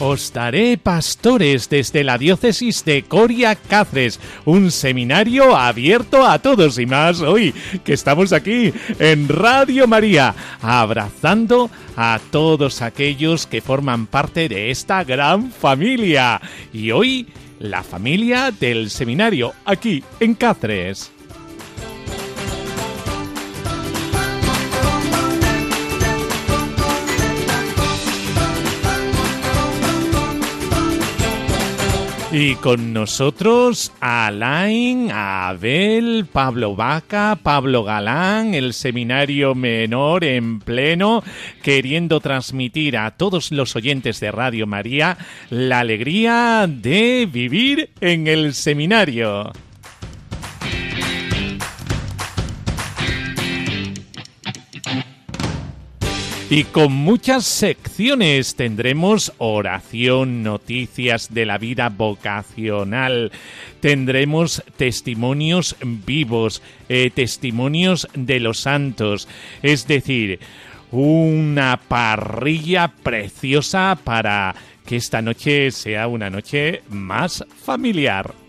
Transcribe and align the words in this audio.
Os 0.00 0.32
daré 0.32 0.78
pastores 0.78 1.68
desde 1.68 2.04
la 2.04 2.18
diócesis 2.18 2.84
de 2.84 3.02
Coria 3.02 3.56
Cáceres, 3.56 4.20
un 4.44 4.70
seminario 4.70 5.56
abierto 5.56 6.24
a 6.24 6.38
todos 6.38 6.78
y 6.78 6.86
más 6.86 7.20
hoy 7.20 7.52
que 7.84 7.94
estamos 7.94 8.32
aquí 8.32 8.72
en 9.00 9.28
Radio 9.28 9.88
María, 9.88 10.36
abrazando 10.62 11.68
a 11.96 12.20
todos 12.30 12.80
aquellos 12.80 13.48
que 13.48 13.60
forman 13.60 14.06
parte 14.06 14.48
de 14.48 14.70
esta 14.70 15.02
gran 15.02 15.50
familia. 15.50 16.40
Y 16.72 16.92
hoy 16.92 17.26
la 17.58 17.82
familia 17.82 18.52
del 18.52 18.90
seminario, 18.90 19.52
aquí 19.64 20.04
en 20.20 20.34
Cáceres. 20.34 21.17
Y 32.30 32.56
con 32.56 32.92
nosotros 32.92 33.90
Alain, 34.00 35.10
Abel, 35.10 36.26
Pablo 36.30 36.76
Vaca, 36.76 37.38
Pablo 37.42 37.84
Galán, 37.84 38.52
el 38.52 38.74
seminario 38.74 39.54
menor 39.54 40.24
en 40.24 40.60
pleno, 40.60 41.24
queriendo 41.62 42.20
transmitir 42.20 42.98
a 42.98 43.12
todos 43.12 43.50
los 43.50 43.74
oyentes 43.76 44.20
de 44.20 44.30
Radio 44.30 44.66
María 44.66 45.16
la 45.48 45.80
alegría 45.80 46.66
de 46.68 47.26
vivir 47.32 47.88
en 48.02 48.26
el 48.26 48.52
seminario. 48.52 49.50
Y 56.50 56.64
con 56.64 56.92
muchas 56.92 57.44
secciones 57.44 58.54
tendremos 58.54 59.34
oración, 59.36 60.42
noticias 60.42 61.34
de 61.34 61.44
la 61.44 61.58
vida 61.58 61.90
vocacional, 61.90 63.32
tendremos 63.80 64.62
testimonios 64.78 65.76
vivos, 65.82 66.62
eh, 66.88 67.10
testimonios 67.14 68.08
de 68.14 68.40
los 68.40 68.60
santos, 68.60 69.28
es 69.62 69.86
decir, 69.86 70.40
una 70.90 71.78
parrilla 71.86 72.88
preciosa 72.88 73.98
para 74.02 74.54
que 74.86 74.96
esta 74.96 75.20
noche 75.20 75.70
sea 75.70 76.08
una 76.08 76.30
noche 76.30 76.80
más 76.88 77.44
familiar. 77.62 78.47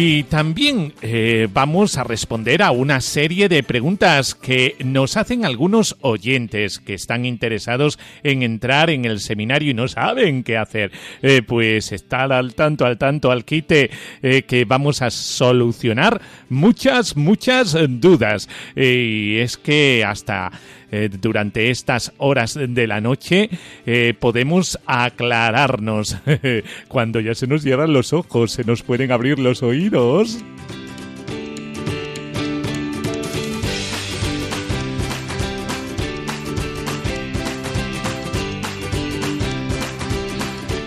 Y 0.00 0.22
también 0.22 0.92
eh, 1.02 1.48
vamos 1.52 1.98
a 1.98 2.04
responder 2.04 2.62
a 2.62 2.70
una 2.70 3.00
serie 3.00 3.48
de 3.48 3.64
preguntas 3.64 4.36
que 4.36 4.76
nos 4.78 5.16
hacen 5.16 5.44
algunos 5.44 5.96
oyentes 6.02 6.78
que 6.78 6.94
están 6.94 7.24
interesados 7.24 7.98
en 8.22 8.44
entrar 8.44 8.90
en 8.90 9.06
el 9.06 9.18
seminario 9.18 9.72
y 9.72 9.74
no 9.74 9.88
saben 9.88 10.44
qué 10.44 10.56
hacer. 10.56 10.92
Eh, 11.20 11.42
pues 11.42 11.90
estar 11.90 12.32
al 12.32 12.54
tanto, 12.54 12.86
al 12.86 12.96
tanto, 12.96 13.32
al 13.32 13.44
quite, 13.44 13.90
eh, 14.22 14.42
que 14.42 14.64
vamos 14.64 15.02
a 15.02 15.10
solucionar 15.10 16.20
muchas, 16.48 17.16
muchas 17.16 17.76
dudas. 17.88 18.48
y 18.76 19.38
es 19.38 19.56
que 19.56 20.04
hasta 20.06 20.52
eh, 20.90 21.08
durante 21.20 21.70
estas 21.70 22.12
horas 22.18 22.58
de 22.58 22.86
la 22.86 23.00
noche 23.00 23.50
eh, 23.86 24.14
podemos 24.18 24.78
aclararnos. 24.86 26.16
Cuando 26.88 27.20
ya 27.20 27.34
se 27.34 27.46
nos 27.46 27.62
cierran 27.62 27.92
los 27.92 28.12
ojos, 28.12 28.52
se 28.52 28.64
nos 28.64 28.82
pueden 28.82 29.12
abrir 29.12 29.38
los 29.38 29.62
oídos. 29.62 30.38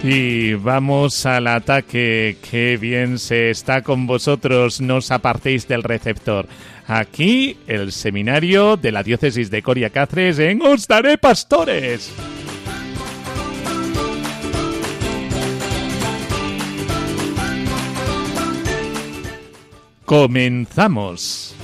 Y 0.03 0.56
vamos 0.56 1.28
al 1.28 1.45
ataque. 1.45 2.38
Qué 2.50 2.78
bien 2.78 3.19
se 3.19 3.51
está 3.51 3.84
con 3.84 4.07
vosotros. 4.07 4.81
No 4.81 4.95
os 4.97 5.11
apartéis 5.11 5.67
del 5.67 5.84
receptor. 5.84 6.47
Aquí, 6.87 7.57
el 7.67 7.91
seminario 7.91 8.77
de 8.77 8.91
la 8.91 9.03
diócesis 9.03 9.49
de 9.49 9.61
Coria 9.61 9.89
Cáceres 9.89 10.39
en 10.39 10.61
Os 10.61 10.87
Daré 10.87 11.17
Pastores. 11.17 12.11
Comenzamos. 20.05 21.55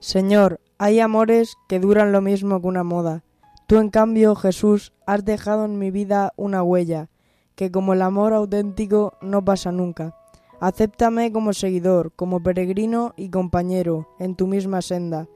Señor, 0.00 0.60
hay 0.76 1.00
amores 1.00 1.56
que 1.66 1.80
duran 1.80 2.12
lo 2.12 2.20
mismo 2.20 2.60
que 2.60 2.66
una 2.66 2.84
moda. 2.84 3.24
Tú, 3.66 3.78
en 3.78 3.88
cambio, 3.88 4.34
Jesús, 4.34 4.92
has 5.06 5.24
dejado 5.24 5.64
en 5.64 5.78
mi 5.78 5.90
vida 5.90 6.34
una 6.36 6.62
huella, 6.62 7.08
que 7.54 7.70
como 7.70 7.94
el 7.94 8.02
amor 8.02 8.34
auténtico 8.34 9.14
no 9.22 9.42
pasa 9.42 9.72
nunca. 9.72 10.14
Acéptame 10.60 11.32
como 11.32 11.54
seguidor, 11.54 12.12
como 12.14 12.42
peregrino 12.42 13.14
y 13.16 13.30
compañero 13.30 14.14
en 14.18 14.36
tu 14.36 14.46
misma 14.46 14.82
senda. 14.82 15.26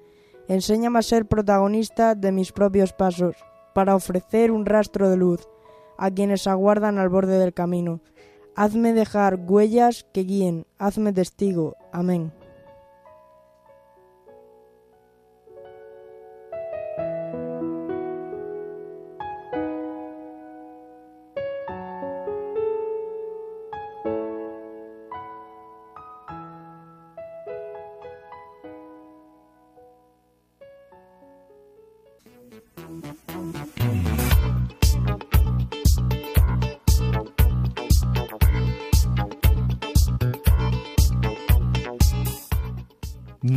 Enséñame 0.49 0.99
a 0.99 1.03
ser 1.03 1.27
protagonista 1.27 2.15
de 2.15 2.31
mis 2.31 2.53
propios 2.53 2.93
pasos, 2.93 3.37
para 3.75 3.95
ofrecer 3.95 4.51
un 4.51 4.67
rastro 4.67 5.11
de 5.11 5.17
luz 5.17 5.49
a 5.99 6.11
quienes 6.11 6.47
aguardan 6.47 6.99
al 6.99 7.09
borde 7.09 7.39
del 7.39 7.53
camino. 7.53 8.01
Hazme 8.57 8.93
dejar 8.93 9.37
huellas 9.37 10.07
que 10.13 10.25
guíen, 10.25 10.67
hazme 10.79 11.13
testigo. 11.13 11.77
Amén. 11.93 12.33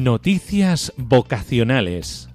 Noticias 0.04 0.92
vocacionales. 0.98 2.28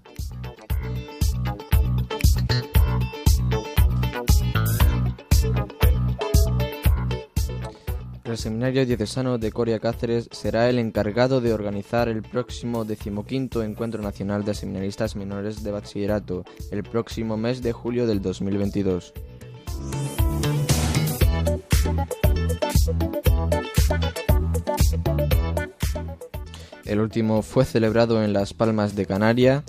El 8.24 8.38
Seminario 8.38 8.86
Diocesano 8.86 9.36
de 9.36 9.52
Coria 9.52 9.80
Cáceres 9.80 10.30
será 10.32 10.70
el 10.70 10.78
encargado 10.78 11.42
de 11.42 11.52
organizar 11.52 12.08
el 12.08 12.22
próximo 12.22 12.86
decimoquinto 12.86 13.62
Encuentro 13.62 14.00
Nacional 14.00 14.46
de 14.46 14.54
Seminaristas 14.54 15.14
Menores 15.14 15.62
de 15.62 15.70
Bachillerato, 15.70 16.46
el 16.70 16.82
próximo 16.84 17.36
mes 17.36 17.60
de 17.60 17.72
julio 17.72 18.06
del 18.06 18.22
2022. 18.22 19.12
El 26.88 27.00
último 27.00 27.42
fue 27.42 27.66
celebrado 27.66 28.24
en 28.24 28.32
Las 28.32 28.54
Palmas 28.54 28.96
de 28.96 29.04
Canaria 29.04 29.62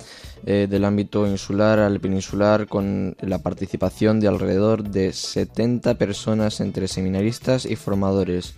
eh, 0.45 0.67
del 0.69 0.85
ámbito 0.85 1.27
insular 1.27 1.77
al 1.77 1.99
peninsular 1.99 2.67
con 2.67 3.17
la 3.19 3.39
participación 3.39 4.21
de 4.21 4.29
alrededor 4.29 4.83
de 4.83 5.11
70 5.11 5.95
personas 5.95 6.61
entre 6.61 6.87
seminaristas 6.87 7.65
y 7.65 7.75
formadores. 7.75 8.53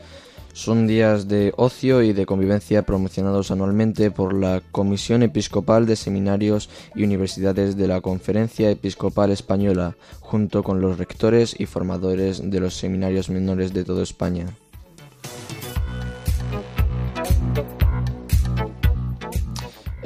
Son 0.54 0.86
días 0.86 1.28
de 1.28 1.54
ocio 1.58 2.04
y 2.04 2.14
de 2.14 2.28
convivencia 2.28 2.84
promocionados 2.84 3.50
anualmente 3.50 4.12
por 4.12 4.34
la 4.34 4.62
Comisión 4.72 5.24
Episcopal 5.24 5.88
de 5.88 5.96
Seminarios 5.96 6.70
y 6.94 7.04
Universidades 7.04 7.78
de 7.78 7.88
la 7.88 8.02
Conferencia 8.02 8.70
Episcopal 8.70 9.32
Española, 9.32 9.96
junto 10.20 10.62
con 10.62 10.82
los 10.82 11.00
rectores 11.00 11.60
y 11.60 11.66
formadores 11.66 12.52
de 12.52 12.60
los 12.60 12.76
seminarios 12.76 13.30
menores 13.30 13.74
de 13.74 13.86
toda 13.86 14.04
España. 14.04 14.46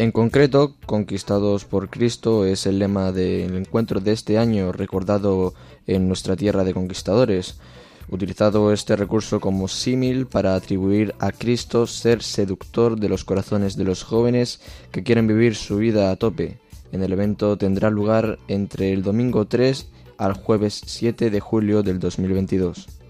En 0.05 0.11
concreto, 0.11 0.75
Conquistados 0.85 1.65
por 1.65 1.89
Cristo 1.89 2.45
es 2.45 2.67
el 2.67 2.77
lema 2.77 3.11
del 3.11 3.55
encuentro 3.55 3.99
de 3.99 4.11
este 4.11 4.37
año 4.37 4.71
recordado 4.71 5.55
en 5.87 6.07
nuestra 6.07 6.35
tierra 6.35 6.63
de 6.63 6.75
conquistadores 6.75 7.59
utilizado 8.11 8.71
este 8.71 8.95
recurso 8.95 9.39
como 9.39 9.67
símil 9.67 10.27
para 10.27 10.53
atribuir 10.53 11.15
a 11.17 11.31
Cristo 11.31 11.87
ser 11.87 12.21
seductor 12.21 12.99
de 12.99 13.09
los 13.09 13.23
corazones 13.23 13.77
de 13.77 13.83
los 13.83 14.03
jóvenes 14.03 14.61
que 14.91 15.01
quieren 15.01 15.25
vivir 15.25 15.55
su 15.55 15.77
vida 15.77 16.11
a 16.11 16.17
tope. 16.17 16.59
En 16.91 17.01
el 17.01 17.11
evento 17.11 17.57
tendrá 17.57 17.89
lugar 17.89 18.37
entre 18.47 18.93
el 18.93 19.01
domingo 19.01 19.47
3 19.47 19.87
al 20.19 20.33
jueves 20.33 20.83
7 20.85 21.31
de 21.31 21.39
julio 21.39 21.81
del 21.81 21.97
2022. 21.97 23.04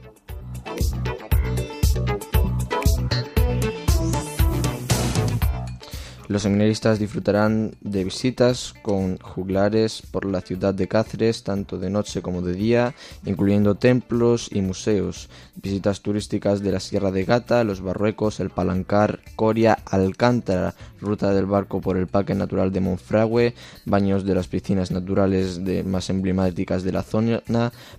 Los 6.27 6.41
seminaristas 6.41 6.97
disfrutarán 6.97 7.75
de 7.81 8.03
visitas 8.03 8.73
con 8.81 9.17
juglares 9.19 10.01
por 10.09 10.25
la 10.25 10.41
ciudad 10.41 10.73
de 10.73 10.87
Cáceres, 10.87 11.43
tanto 11.43 11.77
de 11.77 11.91
noche 11.91 12.23
como 12.23 12.41
de 12.41 12.53
día, 12.53 12.95
incluyendo 13.25 13.75
templos 13.75 14.49
y 14.51 14.61
museos, 14.61 15.29
visitas 15.55 16.01
turísticas 16.01 16.61
de 16.61 16.71
la 16.71 16.79
Sierra 16.79 17.11
de 17.11 17.25
Gata, 17.25 17.63
los 17.63 17.81
Barruecos, 17.81 18.39
el 18.39 18.49
Palancar, 18.49 19.19
Coria, 19.35 19.77
Alcántara, 19.85 20.73
ruta 20.99 21.31
del 21.31 21.45
barco 21.45 21.79
por 21.79 21.95
el 21.95 22.07
Parque 22.07 22.33
Natural 22.33 22.71
de 22.71 22.79
Monfragüe, 22.79 23.53
baños 23.85 24.25
de 24.25 24.33
las 24.33 24.47
piscinas 24.47 24.89
naturales 24.89 25.63
de, 25.63 25.83
más 25.83 26.09
emblemáticas 26.09 26.83
de 26.83 26.91
la 26.91 27.03
zona, 27.03 27.43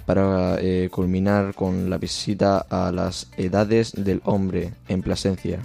para 0.05 0.56
eh, 0.61 0.88
culminar 0.90 1.55
con 1.55 1.88
la 1.88 1.99
visita 1.99 2.58
a 2.58 2.90
las 2.90 3.29
edades 3.37 3.93
del 3.93 4.20
hombre 4.25 4.75
en 4.88 5.02
Plasencia. 5.02 5.61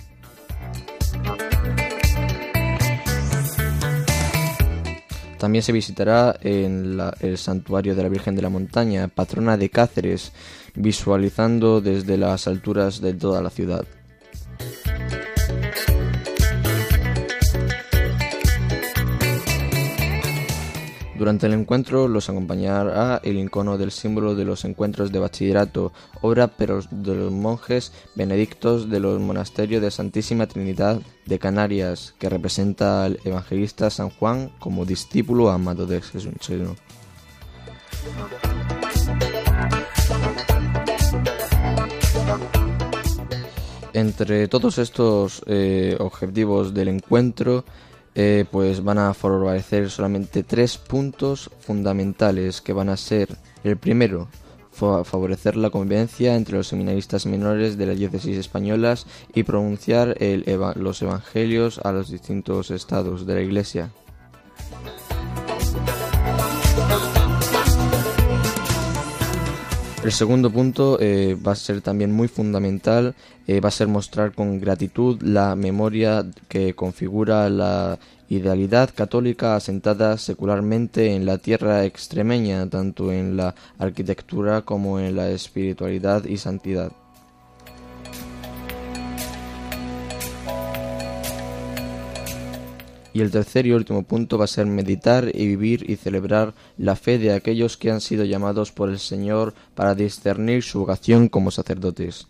También 5.42 5.64
se 5.64 5.72
visitará 5.72 6.38
en 6.42 7.00
el 7.20 7.36
santuario 7.40 7.96
de 7.96 8.04
la 8.04 8.10
Virgen 8.10 8.36
de 8.36 8.44
la 8.44 8.50
Montaña, 8.50 9.08
patrona 9.08 9.58
de 9.58 9.72
Cáceres, 9.72 10.34
visualizando 10.76 11.82
desde 11.82 12.16
las 12.16 12.46
alturas 12.46 13.02
de 13.02 13.16
toda 13.16 13.42
la 13.42 13.50
ciudad. 13.50 13.84
Durante 21.22 21.46
el 21.46 21.54
encuentro 21.54 22.08
los 22.08 22.32
acompañará 22.32 23.22
el 23.24 23.38
icono 23.38 23.78
del 23.78 23.92
símbolo 23.92 24.34
de 24.34 24.44
los 24.44 24.66
encuentros 24.66 25.12
de 25.12 25.20
bachillerato, 25.20 25.94
obra 26.20 26.48
pero 26.48 26.80
de 26.90 27.14
los 27.14 27.32
monjes 27.32 27.94
benedictos 28.16 28.90
de 28.90 29.00
los 29.00 29.20
monasterios 29.20 29.84
de 29.84 29.92
Santísima 29.92 30.48
Trinidad 30.48 31.00
de 31.28 31.38
Canarias, 31.38 32.16
que 32.18 32.28
representa 32.28 33.06
al 33.06 33.20
evangelista 33.24 33.92
San 33.92 34.10
Juan 34.10 34.50
como 34.58 34.84
discípulo 34.84 35.52
amado 35.52 35.86
de 35.86 36.02
Jesús. 36.02 36.34
Entre 43.94 44.48
todos 44.48 44.80
estos 44.80 45.44
eh, 45.46 45.98
objetivos 46.00 46.74
del 46.74 46.88
encuentro, 46.88 47.64
eh, 48.16 48.46
pues 48.52 48.84
van 48.84 48.98
a 48.98 49.14
favorecer 49.14 49.90
solamente 49.90 50.44
tres 50.44 50.78
puntos 50.78 51.50
fundamentales 51.60 52.62
que 52.62 52.74
van 52.74 52.90
a 52.90 52.98
ser 52.98 53.30
el 53.64 53.78
primero 53.78 54.28
favorecer 54.72 55.58
la 55.58 55.70
convivencia 55.70 56.36
entre 56.36 56.58
los 56.58 56.68
seminaristas 56.68 57.26
menores 57.26 57.78
de 57.78 57.86
las 57.86 57.98
diócesis 57.98 58.38
españolas 58.38 59.06
y 59.34 59.44
pronunciar 59.44 60.18
los 60.76 61.02
evangelios 61.02 61.80
a 61.84 61.92
los 61.92 62.10
distintos 62.10 62.72
estados 62.72 63.26
de 63.26 63.36
la 63.36 63.42
Iglesia. 63.42 63.92
El 70.04 70.12
segundo 70.12 70.50
punto 70.50 70.98
eh, 71.00 71.36
va 71.36 71.52
a 71.52 71.56
ser 71.56 71.82
también 71.82 72.12
muy 72.12 72.28
fundamental, 72.28 73.14
eh, 73.46 73.60
va 73.60 73.70
a 73.70 73.72
ser 73.72 73.88
mostrar 73.88 74.34
con 74.34 74.60
gratitud 74.60 75.22
la 75.22 75.56
memoria 75.56 76.26
que 76.48 76.74
configura 76.74 77.48
la 77.50 78.00
idealidad 78.28 78.90
católica 78.96 79.56
asentada 79.56 80.18
secularmente 80.18 81.14
en 81.14 81.28
la 81.28 81.38
tierra 81.38 81.86
extremeña, 81.86 82.68
tanto 82.68 83.12
en 83.12 83.38
la 83.38 83.54
arquitectura 83.78 84.64
como 84.64 85.00
en 85.00 85.16
la 85.16 85.30
espiritualidad 85.30 86.26
y 86.26 86.38
santidad. 86.38 86.92
Y 93.14 93.22
el 93.22 93.32
tercer 93.32 93.66
y 93.66 93.74
último 93.74 94.04
punto 94.04 94.38
va 94.38 94.46
a 94.46 94.48
ser 94.48 94.66
meditar 94.66 95.30
y 95.34 95.46
vivir 95.46 95.90
y 95.90 95.98
celebrar 95.98 96.54
la 96.78 96.96
fe 96.96 97.18
de 97.18 97.34
aquellos 97.34 97.78
que 97.78 97.92
han 97.92 98.02
sido 98.02 98.24
llamados 98.24 98.72
por 98.72 98.90
el 98.90 99.00
Señor 99.00 99.54
para 99.76 99.96
discernir 99.96 100.64
su 100.64 100.80
vocación 100.80 101.28
como 101.28 101.52
sacerdotes. 101.52 102.28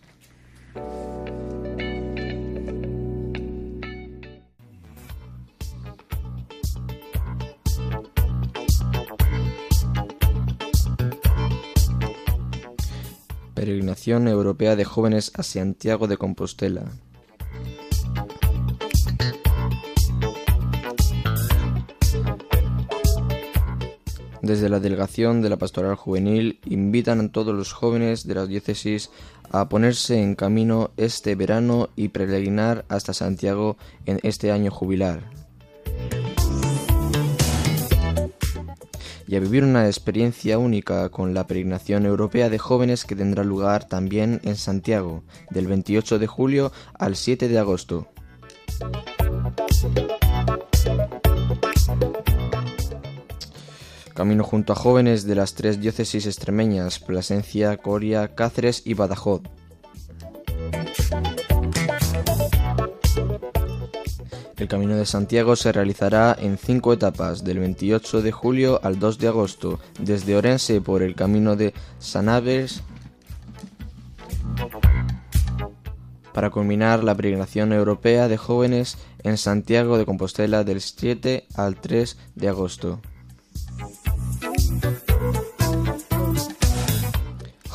Peregrinación 13.54 14.28
Europea 14.28 14.76
de 14.76 14.86
Jóvenes 14.86 15.32
a 15.36 15.44
Santiago 15.44 16.08
de 16.08 16.18
Compostela. 16.18 16.86
Desde 24.42 24.70
la 24.70 24.80
delegación 24.80 25.42
de 25.42 25.50
la 25.50 25.58
Pastoral 25.58 25.96
Juvenil 25.96 26.60
invitan 26.66 27.20
a 27.20 27.32
todos 27.32 27.56
los 27.56 27.74
jóvenes 27.74 28.26
de 28.26 28.34
la 28.34 28.48
diócesis 28.48 29.12
a 29.52 29.70
ponerse 29.70 30.20
en 30.20 30.36
camino 30.36 30.92
este 30.98 31.36
verano 31.36 31.90
y 31.96 32.08
peregrinar 32.08 32.84
hasta 32.90 33.14
Santiago 33.14 33.78
en 34.08 34.20
este 34.24 34.52
año 34.52 34.72
jubilar. 34.72 35.22
Y 39.28 39.36
a 39.36 39.40
vivir 39.40 39.64
una 39.64 39.86
experiencia 39.86 40.58
única 40.58 41.10
con 41.10 41.34
la 41.34 41.46
peregrinación 41.46 42.06
europea 42.06 42.50
de 42.50 42.58
jóvenes 42.58 43.06
que 43.06 43.16
tendrá 43.16 43.44
lugar 43.44 43.88
también 43.88 44.42
en 44.44 44.56
Santiago, 44.56 45.24
del 45.52 45.68
28 45.68 46.18
de 46.18 46.28
julio 46.28 46.72
al 46.98 47.16
7 47.16 47.48
de 47.48 47.60
agosto. 47.60 48.08
Camino 54.22 54.44
junto 54.44 54.74
a 54.74 54.76
jóvenes 54.76 55.26
de 55.26 55.34
las 55.34 55.56
tres 55.56 55.82
diócesis 55.82 56.28
extremeñas, 56.28 57.00
Plasencia, 57.00 57.76
Coria, 57.78 58.36
Cáceres 58.36 58.84
y 58.86 58.94
Badajoz. 58.94 59.42
El 64.58 64.68
Camino 64.68 64.96
de 64.96 65.08
Santiago 65.08 65.56
se 65.56 65.72
realizará 65.72 66.38
en 66.40 66.60
cinco 66.60 66.94
etapas, 66.94 67.44
del 67.44 67.58
28 67.58 68.22
de 68.22 68.32
julio 68.32 68.80
al 68.84 69.00
2 69.00 69.18
de 69.18 69.28
agosto, 69.28 69.80
desde 70.00 70.36
Orense 70.36 70.82
por 70.82 71.02
el 71.02 71.16
Camino 71.16 71.56
de 71.56 71.74
Sanaves, 71.98 72.84
para 76.32 76.52
culminar 76.52 77.04
la 77.04 77.16
peregrinación 77.16 77.74
europea 77.74 78.28
de 78.28 78.38
jóvenes 78.38 79.00
en 79.24 79.38
Santiago 79.38 79.98
de 79.98 80.06
Compostela 80.06 80.64
del 80.64 80.80
7 80.80 81.48
al 81.56 81.82
3 81.82 82.20
de 82.36 82.50
agosto. 82.50 83.02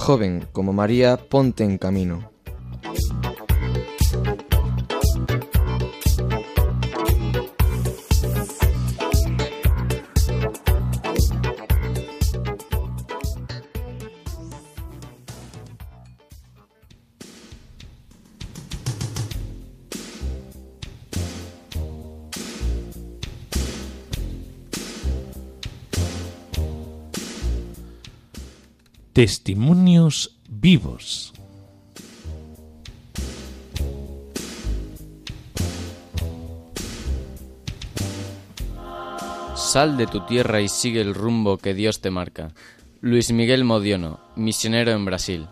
Joven 0.07 0.47
como 0.53 0.73
María, 0.73 1.17
ponte 1.17 1.65
en 1.65 1.79
camino. 1.79 2.31
Testimonios 29.17 30.37
vivos. 30.47 31.33
Sal 39.55 39.97
de 39.97 40.07
tu 40.07 40.27
tierra 40.27 40.61
y 40.61 40.69
sigue 40.69 41.01
el 41.01 41.15
rumbo 41.15 41.57
que 41.57 41.73
Dios 41.73 42.03
te 42.03 42.11
marca. 42.11 42.53
Luis 43.01 43.33
Miguel 43.33 43.65
Modiono, 43.65 44.21
misionero 44.37 44.91
en 44.91 45.07
Brasil. 45.07 45.47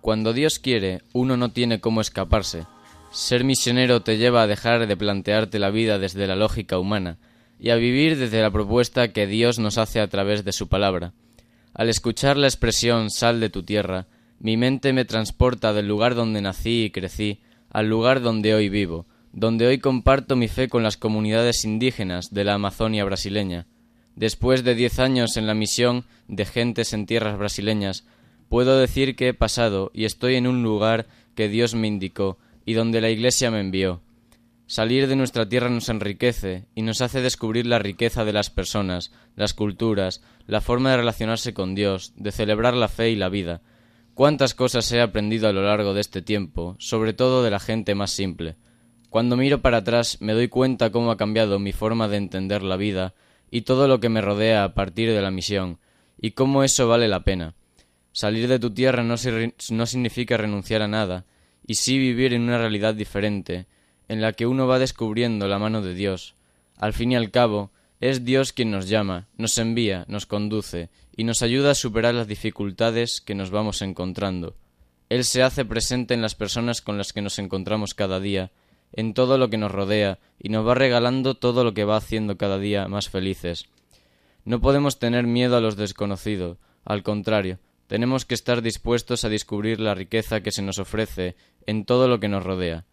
Cuando 0.00 0.32
Dios 0.32 0.58
quiere, 0.58 1.02
uno 1.12 1.36
no 1.36 1.50
tiene 1.50 1.82
cómo 1.82 2.00
escaparse. 2.00 2.64
Ser 3.12 3.44
misionero 3.44 4.00
te 4.00 4.16
lleva 4.16 4.40
a 4.40 4.46
dejar 4.46 4.86
de 4.86 4.96
plantearte 4.96 5.58
la 5.58 5.68
vida 5.68 5.98
desde 5.98 6.26
la 6.26 6.34
lógica 6.34 6.78
humana 6.78 7.18
y 7.60 7.68
a 7.68 7.76
vivir 7.76 8.16
desde 8.16 8.40
la 8.40 8.50
propuesta 8.50 9.12
que 9.12 9.26
Dios 9.26 9.58
nos 9.58 9.76
hace 9.76 10.00
a 10.00 10.08
través 10.08 10.46
de 10.46 10.52
su 10.52 10.68
palabra. 10.68 11.12
Al 11.76 11.90
escuchar 11.90 12.38
la 12.38 12.46
expresión 12.46 13.10
sal 13.10 13.38
de 13.38 13.50
tu 13.50 13.62
tierra, 13.62 14.06
mi 14.40 14.56
mente 14.56 14.94
me 14.94 15.04
transporta 15.04 15.74
del 15.74 15.86
lugar 15.86 16.14
donde 16.14 16.40
nací 16.40 16.84
y 16.84 16.90
crecí 16.90 17.40
al 17.68 17.86
lugar 17.86 18.22
donde 18.22 18.54
hoy 18.54 18.70
vivo, 18.70 19.04
donde 19.34 19.66
hoy 19.66 19.78
comparto 19.78 20.36
mi 20.36 20.48
fe 20.48 20.70
con 20.70 20.82
las 20.82 20.96
comunidades 20.96 21.66
indígenas 21.66 22.32
de 22.32 22.44
la 22.44 22.54
Amazonia 22.54 23.04
brasileña. 23.04 23.66
Después 24.14 24.64
de 24.64 24.74
diez 24.74 24.98
años 24.98 25.36
en 25.36 25.46
la 25.46 25.52
misión 25.52 26.06
de 26.28 26.46
gentes 26.46 26.94
en 26.94 27.04
tierras 27.04 27.36
brasileñas, 27.36 28.06
puedo 28.48 28.78
decir 28.78 29.14
que 29.14 29.28
he 29.28 29.34
pasado 29.34 29.90
y 29.92 30.06
estoy 30.06 30.36
en 30.36 30.46
un 30.46 30.62
lugar 30.62 31.06
que 31.34 31.50
Dios 31.50 31.74
me 31.74 31.88
indicó 31.88 32.38
y 32.64 32.72
donde 32.72 33.02
la 33.02 33.10
Iglesia 33.10 33.50
me 33.50 33.60
envió. 33.60 34.00
Salir 34.68 35.06
de 35.06 35.14
nuestra 35.14 35.48
tierra 35.48 35.70
nos 35.70 35.88
enriquece 35.88 36.66
y 36.74 36.82
nos 36.82 37.00
hace 37.00 37.20
descubrir 37.20 37.66
la 37.66 37.78
riqueza 37.78 38.24
de 38.24 38.32
las 38.32 38.50
personas, 38.50 39.12
las 39.36 39.54
culturas, 39.54 40.22
la 40.48 40.60
forma 40.60 40.90
de 40.90 40.96
relacionarse 40.96 41.54
con 41.54 41.76
Dios, 41.76 42.12
de 42.16 42.32
celebrar 42.32 42.74
la 42.74 42.88
fe 42.88 43.10
y 43.10 43.16
la 43.16 43.28
vida. 43.28 43.62
Cuántas 44.14 44.54
cosas 44.54 44.90
he 44.90 45.00
aprendido 45.00 45.48
a 45.48 45.52
lo 45.52 45.62
largo 45.62 45.94
de 45.94 46.00
este 46.00 46.20
tiempo, 46.20 46.74
sobre 46.80 47.12
todo 47.12 47.44
de 47.44 47.50
la 47.50 47.60
gente 47.60 47.94
más 47.94 48.10
simple. 48.10 48.56
Cuando 49.08 49.36
miro 49.36 49.62
para 49.62 49.78
atrás 49.78 50.18
me 50.20 50.32
doy 50.32 50.48
cuenta 50.48 50.90
cómo 50.90 51.12
ha 51.12 51.16
cambiado 51.16 51.60
mi 51.60 51.72
forma 51.72 52.08
de 52.08 52.16
entender 52.16 52.64
la 52.64 52.76
vida 52.76 53.14
y 53.52 53.62
todo 53.62 53.86
lo 53.86 54.00
que 54.00 54.08
me 54.08 54.20
rodea 54.20 54.64
a 54.64 54.74
partir 54.74 55.12
de 55.12 55.22
la 55.22 55.30
misión, 55.30 55.78
y 56.20 56.32
cómo 56.32 56.64
eso 56.64 56.88
vale 56.88 57.06
la 57.06 57.22
pena. 57.22 57.54
Salir 58.10 58.48
de 58.48 58.58
tu 58.58 58.74
tierra 58.74 59.04
no, 59.04 59.14
no 59.70 59.86
significa 59.86 60.36
renunciar 60.36 60.82
a 60.82 60.88
nada, 60.88 61.24
y 61.64 61.74
sí 61.76 61.98
vivir 61.98 62.32
en 62.32 62.42
una 62.42 62.58
realidad 62.58 62.94
diferente, 62.94 63.66
en 64.08 64.20
la 64.20 64.32
que 64.32 64.46
uno 64.46 64.66
va 64.66 64.78
descubriendo 64.78 65.48
la 65.48 65.58
mano 65.58 65.82
de 65.82 65.94
Dios. 65.94 66.34
Al 66.78 66.92
fin 66.92 67.12
y 67.12 67.16
al 67.16 67.30
cabo, 67.30 67.70
es 68.00 68.24
Dios 68.24 68.52
quien 68.52 68.70
nos 68.70 68.88
llama, 68.88 69.28
nos 69.36 69.56
envía, 69.58 70.04
nos 70.08 70.26
conduce 70.26 70.90
y 71.16 71.24
nos 71.24 71.42
ayuda 71.42 71.70
a 71.70 71.74
superar 71.74 72.14
las 72.14 72.28
dificultades 72.28 73.20
que 73.20 73.34
nos 73.34 73.50
vamos 73.50 73.82
encontrando. 73.82 74.54
Él 75.08 75.24
se 75.24 75.42
hace 75.42 75.64
presente 75.64 76.14
en 76.14 76.22
las 76.22 76.34
personas 76.34 76.82
con 76.82 76.98
las 76.98 77.12
que 77.12 77.22
nos 77.22 77.38
encontramos 77.38 77.94
cada 77.94 78.20
día, 78.20 78.50
en 78.92 79.14
todo 79.14 79.38
lo 79.38 79.48
que 79.50 79.56
nos 79.56 79.72
rodea, 79.72 80.18
y 80.38 80.48
nos 80.48 80.66
va 80.66 80.74
regalando 80.74 81.34
todo 81.34 81.64
lo 81.64 81.74
que 81.74 81.84
va 81.84 81.96
haciendo 81.96 82.36
cada 82.36 82.58
día 82.58 82.88
más 82.88 83.08
felices. 83.08 83.66
No 84.44 84.60
podemos 84.60 84.98
tener 84.98 85.26
miedo 85.26 85.56
a 85.56 85.60
los 85.60 85.76
desconocidos, 85.76 86.58
al 86.84 87.02
contrario, 87.02 87.58
tenemos 87.86 88.24
que 88.24 88.34
estar 88.34 88.62
dispuestos 88.62 89.24
a 89.24 89.28
descubrir 89.28 89.80
la 89.80 89.94
riqueza 89.94 90.40
que 90.40 90.52
se 90.52 90.62
nos 90.62 90.78
ofrece 90.78 91.36
en 91.66 91.84
todo 91.84 92.08
lo 92.08 92.20
que 92.20 92.28
nos 92.28 92.44
rodea. 92.44 92.84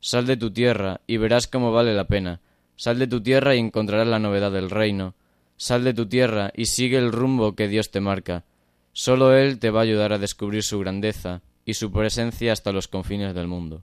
Sal 0.00 0.26
de 0.26 0.36
tu 0.36 0.50
tierra 0.50 1.00
y 1.06 1.18
verás 1.18 1.46
cómo 1.46 1.72
vale 1.72 1.94
la 1.94 2.04
pena. 2.04 2.40
Sal 2.76 2.98
de 2.98 3.06
tu 3.06 3.22
tierra 3.22 3.54
y 3.54 3.58
encontrarás 3.58 4.08
la 4.08 4.18
novedad 4.18 4.50
del 4.50 4.70
reino. 4.70 5.14
Sal 5.56 5.84
de 5.84 5.92
tu 5.92 6.06
tierra 6.06 6.52
y 6.56 6.66
sigue 6.66 6.96
el 6.96 7.12
rumbo 7.12 7.54
que 7.54 7.68
Dios 7.68 7.90
te 7.90 8.00
marca. 8.00 8.44
Solo 8.92 9.34
Él 9.34 9.58
te 9.58 9.70
va 9.70 9.80
a 9.80 9.82
ayudar 9.82 10.12
a 10.12 10.18
descubrir 10.18 10.62
su 10.62 10.78
grandeza 10.78 11.42
y 11.66 11.74
su 11.74 11.92
presencia 11.92 12.52
hasta 12.52 12.72
los 12.72 12.88
confines 12.88 13.34
del 13.34 13.46
mundo. 13.46 13.82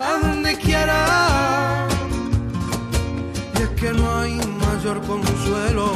a 0.00 0.18
donde 0.18 0.56
quiera. 0.56 1.86
Y 3.58 3.62
es 3.62 3.68
que 3.70 3.92
no 3.92 4.20
hay 4.20 4.34
mayor 4.66 5.00
consuelo 5.02 5.92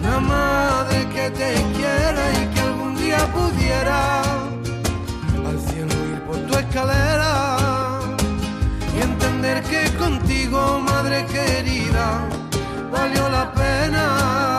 una 0.00 0.20
madre 0.20 1.06
que 1.14 1.30
te 1.30 1.54
quiera 1.76 2.22
y 2.40 2.54
que 2.54 2.60
algún 2.60 2.96
día 2.96 3.18
pudiera 3.32 4.22
al 5.50 5.60
cielo 5.68 5.94
ir 6.12 6.20
por 6.22 6.36
tu 6.46 6.58
escalera 6.58 7.56
y 8.96 9.00
entender 9.00 9.62
que 9.62 9.90
contigo, 9.96 10.80
madre 10.80 11.24
querida, 11.26 12.28
valió 12.90 13.28
la 13.28 13.52
pena. 13.52 14.57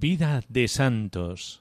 Vida 0.00 0.42
de 0.48 0.66
santos. 0.66 1.60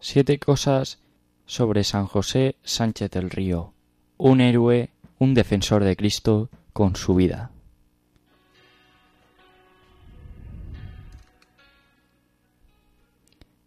Siete 0.00 0.40
cosas 0.40 0.98
sobre 1.46 1.84
San 1.84 2.06
José 2.06 2.56
Sánchez 2.64 3.12
del 3.12 3.30
Río, 3.30 3.74
un 4.16 4.40
héroe, 4.40 4.90
un 5.20 5.34
defensor 5.34 5.84
de 5.84 5.94
Cristo 5.94 6.50
con 6.72 6.96
su 6.96 7.14
vida. 7.14 7.52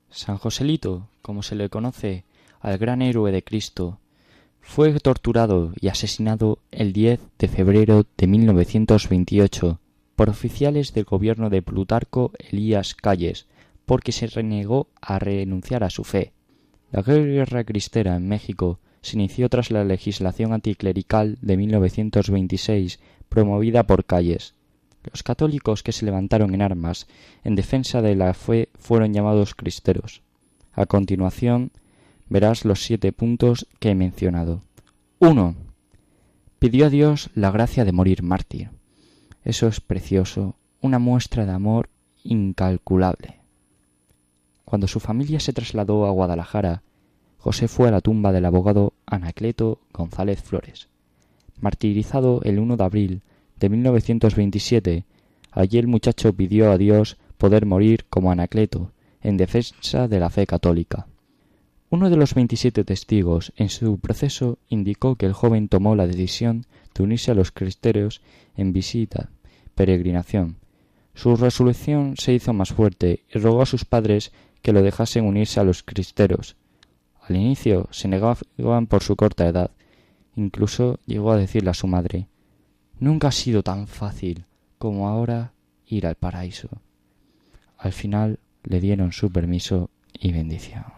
San 0.10 0.38
Joselito, 0.38 1.08
como 1.22 1.44
se 1.44 1.56
le 1.56 1.70
conoce 1.70 2.26
al 2.60 2.78
gran 2.78 3.02
héroe 3.02 3.32
de 3.32 3.44
Cristo, 3.44 4.00
fue 4.62 5.00
torturado 5.00 5.72
y 5.80 5.88
asesinado 5.88 6.60
el 6.72 6.92
10 6.92 7.20
de 7.40 7.48
febrero 7.48 8.06
de 8.18 8.28
1928 8.28 9.80
por 10.16 10.30
oficiales 10.30 10.94
del 10.94 11.06
gobierno 11.06 11.50
de 11.50 11.62
Plutarco 11.62 12.32
Elías 12.52 12.94
Calles, 12.94 13.48
porque 13.86 14.12
se 14.12 14.28
renegó 14.28 14.88
a 15.00 15.20
renunciar 15.20 15.84
a 15.84 15.90
su 15.90 16.04
fe. 16.04 16.34
La 16.92 17.02
guerra 17.02 17.64
cristera 17.64 18.16
en 18.16 18.28
México 18.28 18.80
se 19.02 19.16
inició 19.16 19.48
tras 19.48 19.72
la 19.72 19.84
legislación 19.84 20.54
anticlerical 20.54 21.38
de 21.42 21.56
1926 21.56 23.00
promovida 23.30 23.84
por 23.84 24.06
Calles. 24.06 24.54
Los 25.12 25.24
católicos 25.24 25.84
que 25.84 25.94
se 25.94 26.06
levantaron 26.06 26.54
en 26.54 26.62
armas 26.62 27.08
en 27.44 27.56
defensa 27.56 28.02
de 28.02 28.16
la 28.16 28.34
fe 28.34 28.70
fueron 28.78 29.14
llamados 29.14 29.56
cristeros. 29.56 30.22
A 30.74 30.86
continuación 30.86 31.72
verás 32.30 32.66
los 32.66 32.84
siete 32.84 33.12
puntos 33.12 33.68
que 33.80 33.92
he 33.92 33.96
mencionado. 33.96 34.62
1. 35.20 35.56
Pidió 36.60 36.88
a 36.88 36.90
Dios 36.90 37.30
la 37.36 37.52
gracia 37.52 37.86
de 37.86 37.92
morir 37.92 38.24
mártir. 38.24 38.70
Eso 39.44 39.68
es 39.68 39.80
precioso, 39.80 40.56
una 40.82 41.00
muestra 41.00 41.46
de 41.46 41.52
amor 41.52 41.90
incalculable. 42.24 43.40
Cuando 44.66 44.88
su 44.88 45.00
familia 45.00 45.40
se 45.40 45.54
trasladó 45.54 46.06
a 46.06 46.12
Guadalajara, 46.12 46.84
José 47.38 47.68
fue 47.68 47.88
a 47.88 47.92
la 47.92 48.02
tumba 48.02 48.34
del 48.34 48.46
abogado 48.46 48.94
Anacleto 49.06 49.80
González 49.94 50.42
Flores. 50.42 50.90
Martirizado 51.62 52.42
el 52.44 52.60
1 52.60 52.76
de 52.76 52.84
abril 52.84 53.22
de 53.60 53.70
1927, 53.70 55.06
allí 55.52 55.78
el 55.78 55.88
muchacho 55.88 56.34
pidió 56.34 56.72
a 56.72 56.78
Dios 56.78 57.18
poder 57.38 57.66
morir 57.66 58.06
como 58.10 58.32
Anacleto, 58.32 58.92
en 59.22 59.38
defensa 59.38 60.08
de 60.08 60.20
la 60.20 60.30
fe 60.30 60.46
católica. 60.46 61.08
Uno 61.90 62.10
de 62.10 62.18
los 62.18 62.34
veintisiete 62.34 62.84
testigos 62.84 63.54
en 63.56 63.70
su 63.70 63.98
proceso 64.00 64.60
indicó 64.68 65.16
que 65.16 65.26
el 65.26 65.34
joven 65.34 65.70
tomó 65.70 65.96
la 65.96 66.06
decisión 66.06 66.66
de 66.94 67.04
unirse 67.04 67.32
a 67.32 67.34
los 67.34 67.52
cristeros 67.52 68.22
en 68.56 68.74
visita, 68.74 69.30
peregrinación. 69.74 70.58
Su 71.14 71.38
resolución 71.38 72.16
se 72.18 72.34
hizo 72.34 72.52
más 72.52 72.74
fuerte 72.74 73.24
y 73.34 73.40
rogó 73.40 73.62
a 73.62 73.66
sus 73.66 73.86
padres 73.86 74.34
que 74.62 74.74
lo 74.74 74.82
dejasen 74.82 75.26
unirse 75.26 75.62
a 75.62 75.64
los 75.64 75.82
cristeros. 75.82 76.58
Al 77.22 77.38
inicio 77.38 77.88
se 77.92 78.08
negaban 78.10 78.88
por 78.88 79.02
su 79.02 79.16
corta 79.16 79.48
edad. 79.48 79.72
Incluso 80.36 81.00
llegó 81.06 81.32
a 81.32 81.38
decirle 81.38 81.70
a 81.70 81.74
su 81.74 81.88
madre 81.88 82.28
Nunca 83.00 83.28
ha 83.28 83.32
sido 83.32 83.64
tan 83.64 83.88
fácil 83.88 84.46
como 84.78 85.08
ahora 85.08 85.54
ir 85.86 86.08
al 86.08 86.16
paraíso. 86.16 86.70
Al 87.78 87.94
final 87.94 88.40
le 88.64 88.82
dieron 88.82 89.12
su 89.12 89.32
permiso 89.32 89.92
y 90.14 90.32
bendición. 90.32 90.97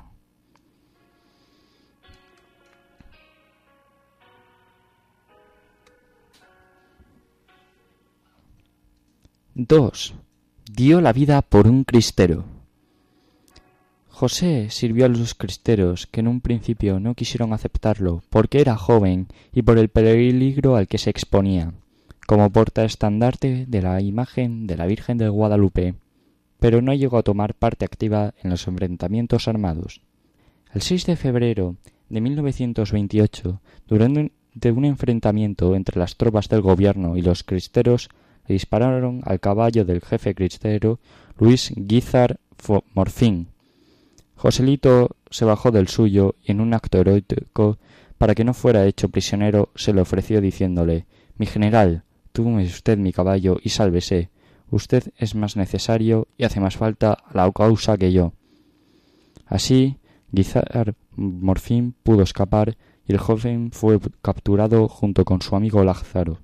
Dos. 9.62 10.14
Dio 10.72 11.02
la 11.02 11.12
vida 11.12 11.42
por 11.42 11.68
un 11.68 11.84
cristero. 11.84 12.46
José 14.08 14.70
sirvió 14.70 15.04
a 15.06 15.10
los 15.10 15.36
cristeros 15.36 16.08
que 16.08 16.22
en 16.22 16.30
un 16.30 16.40
principio 16.40 17.02
no 17.02 17.14
quisieron 17.14 17.52
aceptarlo 17.52 18.24
porque 18.30 18.62
era 18.62 18.78
joven 18.78 19.28
y 19.52 19.64
por 19.64 19.78
el 19.78 19.90
peligro 19.90 20.78
al 20.78 20.88
que 20.88 20.98
se 20.98 21.10
exponía, 21.10 21.74
como 22.26 22.50
portaestandarte 22.50 23.66
de 23.68 23.82
la 23.82 24.00
imagen 24.00 24.66
de 24.66 24.78
la 24.78 24.86
Virgen 24.86 25.18
de 25.18 25.28
Guadalupe, 25.28 25.96
pero 26.62 26.82
no 26.82 26.94
llegó 26.94 27.18
a 27.18 27.24
tomar 27.24 27.54
parte 27.54 27.84
activa 27.84 28.34
en 28.42 28.52
los 28.52 28.66
enfrentamientos 28.66 29.50
armados. 29.50 30.00
El 30.74 30.82
6 30.82 31.06
de 31.06 31.18
febrero 31.18 31.76
de 32.08 32.22
1928, 32.22 33.60
durante 33.90 34.32
un 34.72 34.86
enfrentamiento 34.86 35.76
entre 35.76 36.00
las 36.00 36.16
tropas 36.16 36.48
del 36.48 36.62
gobierno 36.62 37.18
y 37.18 37.22
los 37.22 37.44
cristeros, 37.44 38.10
dispararon 38.54 39.22
al 39.26 39.40
caballo 39.40 39.86
del 39.86 40.02
jefe 40.02 40.36
cristero 40.36 41.00
Luis 41.38 41.72
Guizar 41.76 42.40
Morfín. 42.94 43.48
Joselito 44.36 45.16
se 45.30 45.46
bajó 45.46 45.72
del 45.72 45.88
suyo 45.88 46.36
y 46.44 46.52
en 46.52 46.62
un 46.62 46.74
acto 46.74 46.98
heroico 47.00 47.78
para 48.18 48.36
que 48.36 48.44
no 48.44 48.54
fuera 48.54 48.86
hecho 48.86 49.10
prisionero 49.10 49.70
se 49.76 49.94
le 49.94 50.02
ofreció 50.02 50.42
diciéndole 50.42 51.06
Mi 51.38 51.46
general, 51.46 52.04
túme 52.32 52.64
usted 52.64 52.98
mi 52.98 53.14
caballo 53.14 53.58
y 53.62 53.70
sálvese. 53.70 54.30
Usted 54.72 55.12
es 55.18 55.36
más 55.36 55.56
necesario 55.56 56.28
y 56.38 56.44
hace 56.44 56.60
más 56.60 56.78
falta 56.78 57.14
a 57.14 57.34
la 57.34 57.52
causa 57.52 57.98
que 57.98 58.12
yo. 58.12 58.34
Así, 59.46 59.98
Guizar 60.32 60.96
Morfín 61.16 61.96
pudo 62.04 62.22
escapar 62.22 62.78
y 63.08 63.14
el 63.14 63.18
joven 63.18 63.72
fue 63.72 64.00
capturado 64.22 64.88
junto 64.88 65.26
con 65.26 65.42
su 65.42 65.56
amigo 65.56 65.84
Lázaro. 65.84 66.40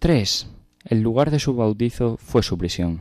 3. 0.00 0.46
El 0.86 1.02
lugar 1.02 1.30
de 1.30 1.38
su 1.38 1.54
bautizo 1.54 2.16
fue 2.16 2.42
su 2.42 2.56
prisión. 2.56 3.00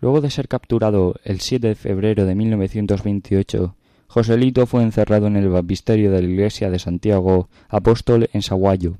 Luego 0.00 0.22
de 0.22 0.30
ser 0.30 0.48
capturado 0.48 1.16
el 1.24 1.40
7 1.40 1.68
de 1.68 1.74
febrero 1.74 2.24
de 2.24 2.34
1928, 2.34 3.76
Joselito 4.06 4.64
fue 4.64 4.82
encerrado 4.82 5.26
en 5.26 5.36
el 5.36 5.50
baptisterio 5.50 6.10
de 6.10 6.22
la 6.22 6.28
iglesia 6.30 6.70
de 6.70 6.78
Santiago 6.78 7.50
Apóstol 7.68 8.30
en 8.32 8.40
Saguayo, 8.40 8.94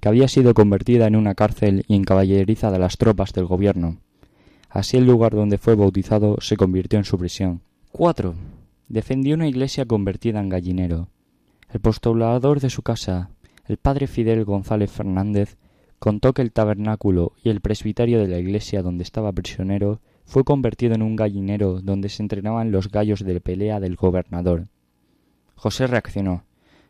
que 0.00 0.08
había 0.08 0.26
sido 0.26 0.54
convertida 0.54 1.06
en 1.06 1.14
una 1.14 1.36
cárcel 1.36 1.84
y 1.86 1.94
en 1.94 2.02
caballeriza 2.02 2.72
de 2.72 2.80
las 2.80 2.98
tropas 2.98 3.32
del 3.32 3.46
gobierno. 3.46 3.98
Así 4.68 4.96
el 4.96 5.06
lugar 5.06 5.36
donde 5.36 5.58
fue 5.58 5.76
bautizado 5.76 6.38
se 6.40 6.56
convirtió 6.56 6.98
en 6.98 7.04
su 7.04 7.16
prisión. 7.16 7.60
4. 7.92 8.34
Defendió 8.88 9.36
una 9.36 9.46
iglesia 9.46 9.84
convertida 9.84 10.40
en 10.40 10.48
gallinero. 10.48 11.10
El 11.72 11.78
postulador 11.78 12.58
de 12.58 12.70
su 12.70 12.82
casa, 12.82 13.30
el 13.68 13.76
padre 13.76 14.08
Fidel 14.08 14.44
González 14.44 14.90
Fernández, 14.90 15.58
contó 16.04 16.34
que 16.34 16.42
el 16.42 16.52
tabernáculo 16.52 17.32
y 17.42 17.48
el 17.48 17.62
presbiterio 17.62 18.18
de 18.18 18.28
la 18.28 18.36
iglesia 18.36 18.82
donde 18.82 19.02
estaba 19.02 19.32
prisionero 19.32 20.02
fue 20.26 20.44
convertido 20.44 20.94
en 20.94 21.00
un 21.00 21.16
gallinero 21.16 21.80
donde 21.80 22.10
se 22.10 22.22
entrenaban 22.22 22.70
los 22.70 22.90
gallos 22.90 23.20
de 23.24 23.40
pelea 23.40 23.80
del 23.80 23.96
gobernador. 23.96 24.68
José 25.54 25.86
reaccionó, 25.86 26.44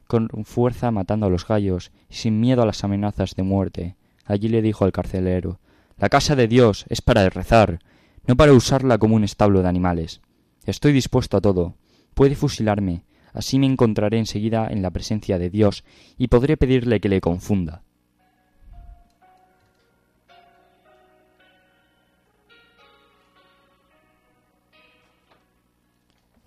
con 0.09 0.29
fuerza 0.45 0.91
matando 0.91 1.27
a 1.27 1.31
los 1.31 1.47
gallos 1.47 1.93
y 2.11 2.15
sin 2.15 2.41
miedo 2.41 2.63
a 2.63 2.67
las 2.67 2.83
amenazas 2.83 3.37
de 3.37 3.45
muerte. 3.45 3.95
Allí 4.25 4.49
le 4.49 4.63
dijo 4.63 4.85
al 4.85 4.91
carcelero 4.91 5.61
La 5.97 6.09
casa 6.09 6.35
de 6.35 6.49
Dios 6.49 6.85
es 6.89 7.01
para 7.01 7.31
rezar, 7.31 7.79
no 8.27 8.35
para 8.35 8.53
usarla 8.53 8.99
como 8.99 9.15
un 9.15 9.23
establo 9.23 9.63
de 9.63 9.69
animales. 9.69 10.23
Estoy 10.67 10.93
dispuesto 10.93 11.37
a 11.37 11.41
todo. 11.41 11.77
Puede 12.15 12.35
fusilarme, 12.35 13.05
así 13.33 13.61
me 13.61 13.67
encontraré 13.67 14.19
enseguida 14.19 14.67
en 14.69 14.83
la 14.83 14.91
presencia 14.91 15.39
de 15.39 15.51
Dios 15.51 15.85
y 16.19 16.27
podré 16.27 16.57
pedirle 16.57 16.99
que 16.99 17.09
le 17.09 17.21
confunda. 17.21 17.84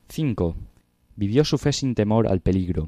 5. 0.10 0.56
Vivió 1.16 1.44
su 1.44 1.58
fe 1.58 1.74
sin 1.74 1.94
temor 1.94 2.28
al 2.28 2.40
peligro. 2.40 2.88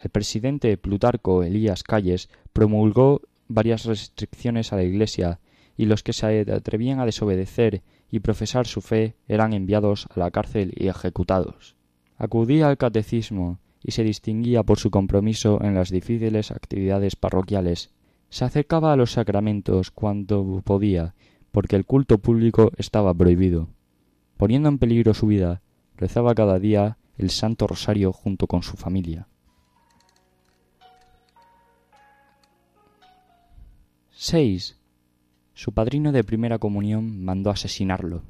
El 0.00 0.10
presidente 0.10 0.76
Plutarco 0.76 1.42
Elías 1.42 1.82
Calles 1.82 2.28
promulgó 2.52 3.22
varias 3.48 3.86
restricciones 3.86 4.72
a 4.72 4.76
la 4.76 4.82
Iglesia 4.82 5.40
y 5.76 5.86
los 5.86 6.02
que 6.02 6.12
se 6.12 6.40
atrevían 6.52 7.00
a 7.00 7.06
desobedecer 7.06 7.82
y 8.10 8.20
profesar 8.20 8.66
su 8.66 8.80
fe 8.80 9.16
eran 9.26 9.54
enviados 9.54 10.06
a 10.14 10.20
la 10.20 10.30
cárcel 10.30 10.72
y 10.76 10.88
ejecutados. 10.88 11.76
Acudía 12.16 12.68
al 12.68 12.76
catecismo 12.76 13.58
y 13.82 13.92
se 13.92 14.04
distinguía 14.04 14.62
por 14.62 14.78
su 14.78 14.90
compromiso 14.90 15.62
en 15.62 15.74
las 15.74 15.90
difíciles 15.90 16.50
actividades 16.50 17.16
parroquiales. 17.16 17.90
Se 18.28 18.44
acercaba 18.44 18.92
a 18.92 18.96
los 18.96 19.12
sacramentos 19.12 19.90
cuando 19.90 20.62
podía, 20.64 21.14
porque 21.52 21.76
el 21.76 21.86
culto 21.86 22.18
público 22.18 22.70
estaba 22.76 23.14
prohibido. 23.14 23.68
Poniendo 24.36 24.68
en 24.68 24.78
peligro 24.78 25.14
su 25.14 25.26
vida, 25.26 25.62
rezaba 26.04 26.34
cada 26.34 26.58
día 26.58 26.98
el 27.16 27.30
Santo 27.30 27.66
Rosario 27.66 28.12
junto 28.12 28.46
con 28.46 28.62
su 28.62 28.76
familia. 28.76 29.26
6. 34.10 34.78
Su 35.54 35.72
padrino 35.72 36.12
de 36.12 36.22
primera 36.22 36.58
comunión 36.58 37.24
mandó 37.24 37.48
asesinarlo. 37.48 38.22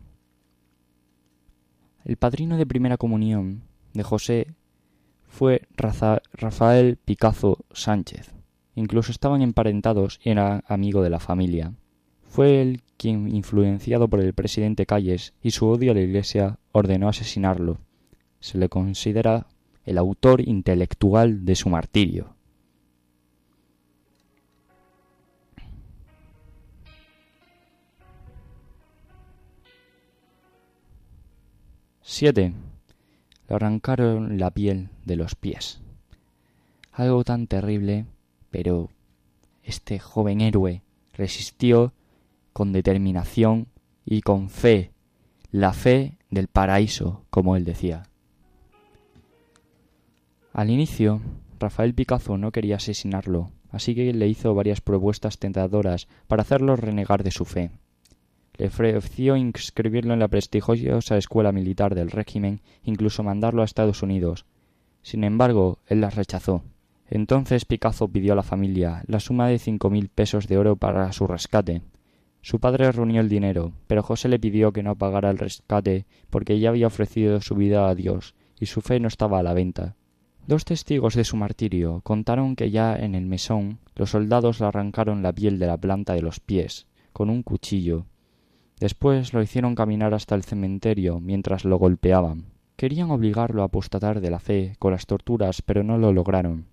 El 2.05 2.17
padrino 2.17 2.57
de 2.59 2.65
primera 2.65 2.97
comunión 2.97 3.63
de 3.93 4.05
José 4.05 4.55
fue 5.27 5.63
Rafael 5.77 6.97
Picazo 7.05 7.65
Sánchez. 7.73 8.31
Incluso 8.77 9.11
estaban 9.11 9.43
emparentados 9.43 10.21
y 10.23 10.31
era 10.31 10.63
amigo 10.69 11.03
de 11.03 11.11
la 11.11 11.19
familia. 11.19 11.73
Fue 12.35 12.61
él 12.61 12.83
quien, 12.97 13.33
influenciado 13.33 14.09
por 14.09 14.18
el 14.18 14.35
presidente 14.35 14.87
Calles 14.87 15.35
y 15.40 15.53
su 15.53 15.68
odio 15.68 15.92
a 15.92 15.94
la 15.94 16.01
Iglesia, 16.01 16.59
ordenó 16.73 17.09
asesinarlo. 17.09 17.79
Se 18.40 18.59
le 18.59 18.68
considera 18.68 19.47
el 19.85 19.99
autor 19.99 20.40
intelectual 20.40 21.44
de 21.44 21.55
su 21.55 21.68
martirio. 21.68 22.35
Siete. 32.03 32.53
Le 33.49 33.55
arrancaron 33.55 34.40
la 34.40 34.51
piel 34.51 34.88
de 35.05 35.14
los 35.14 35.37
pies. 35.37 35.81
Algo 36.90 37.23
tan 37.23 37.47
terrible, 37.47 38.07
pero 38.51 38.90
este 39.62 40.01
joven 40.01 40.40
héroe 40.40 40.83
resistió 41.12 41.92
con 42.55 42.73
determinación 42.73 43.67
y 44.07 44.23
con 44.23 44.49
fe, 44.49 44.93
la 45.51 45.75
fe 45.75 46.17
del 46.31 46.49
paraíso, 46.49 47.27
como 47.29 47.57
él 47.57 47.64
decía. 47.64 48.05
Al 50.53 50.71
inicio, 50.71 51.21
Rafael 51.59 51.95
Picasso 51.95 52.38
no 52.38 52.53
quería 52.53 52.77
asesinarlo, 52.77 53.51
así 53.71 53.95
que 53.95 54.12
le 54.12 54.29
hizo 54.29 54.55
varias 54.55 54.81
propuestas 54.81 55.38
tentadoras 55.38 56.07
para 56.29 56.43
hacerlo 56.43 56.77
renegar 56.77 57.25
de 57.25 57.33
su 57.33 57.45
fe. 57.45 57.73
Le 58.57 58.69
ofreció 58.69 59.37
inscribirlo 59.37 60.14
en 60.14 60.21
la 60.21 60.29
prestigiosa 60.29 61.17
escuela 61.17 61.51
militar 61.51 61.97
del 61.97 62.12
régimen, 62.12 62.61
incluso 62.85 63.25
mandarlo 63.25 63.62
a 63.62 63.64
Estados 63.64 64.03
Unidos. 64.03 64.47
Sin 65.03 65.25
embargo, 65.25 65.81
él 65.88 66.01
las 66.01 66.14
rechazó. 66.14 66.62
Entonces 67.09 67.64
Picasso 67.64 68.09
pidió 68.09 68.33
a 68.33 68.37
la 68.37 68.45
familia 68.45 69.03
la 69.09 69.19
suma 69.19 69.49
de 69.49 69.59
cinco 69.59 69.90
mil 69.90 70.09
pesos 70.09 70.47
de 70.47 70.57
oro 70.57 70.77
para 70.77 71.11
su 71.12 71.27
rescate. 71.27 71.83
Su 72.45 72.61
padre 72.61 72.93
reunió 72.93 73.23
el 73.23 73.31
dinero, 73.31 73.73
pero 73.87 74.03
José 74.03 74.29
le 74.29 74.39
pidió 74.39 74.71
que 74.71 74.83
no 74.83 74.97
pagara 74.97 75.31
el 75.31 75.39
rescate 75.39 76.05
porque 76.29 76.61
ya 76.61 76.69
había 76.69 76.89
ofrecido 76.89 77.41
su 77.41 77.55
vida 77.55 77.89
a 77.89 77.95
Dios 77.95 78.35
y 78.61 78.67
su 78.67 78.83
fe 78.83 79.01
no 79.01 79.09
estaba 79.09 79.39
a 79.39 79.43
la 79.43 79.55
venta. 79.55 79.97
Dos 80.47 80.67
testigos 80.67 81.15
de 81.15 81.25
su 81.25 81.39
martirio 81.39 82.03
contaron 82.05 82.55
que 82.55 82.71
ya 82.71 82.97
en 82.97 83.15
el 83.15 83.25
mesón 83.25 83.79
los 83.97 84.11
soldados 84.11 84.61
le 84.61 84.67
arrancaron 84.67 85.23
la 85.23 85.33
piel 85.33 85.59
de 85.59 85.69
la 85.69 85.79
planta 85.79 86.13
de 86.13 86.21
los 86.21 86.39
pies 86.39 86.87
con 87.15 87.31
un 87.31 87.43
cuchillo. 87.43 88.05
Después 88.79 89.33
lo 89.33 89.41
hicieron 89.41 89.75
caminar 89.75 90.13
hasta 90.13 90.35
el 90.35 90.43
cementerio 90.43 91.21
mientras 91.21 91.65
lo 91.65 91.79
golpeaban. 91.79 92.45
Querían 92.77 93.11
obligarlo 93.11 93.63
a 93.63 93.67
apostatar 93.67 94.21
de 94.21 94.29
la 94.29 94.39
fe 94.39 94.77
con 94.79 94.93
las 94.93 95.07
torturas, 95.07 95.63
pero 95.63 95.83
no 95.83 95.97
lo 95.97 96.13
lograron. 96.13 96.67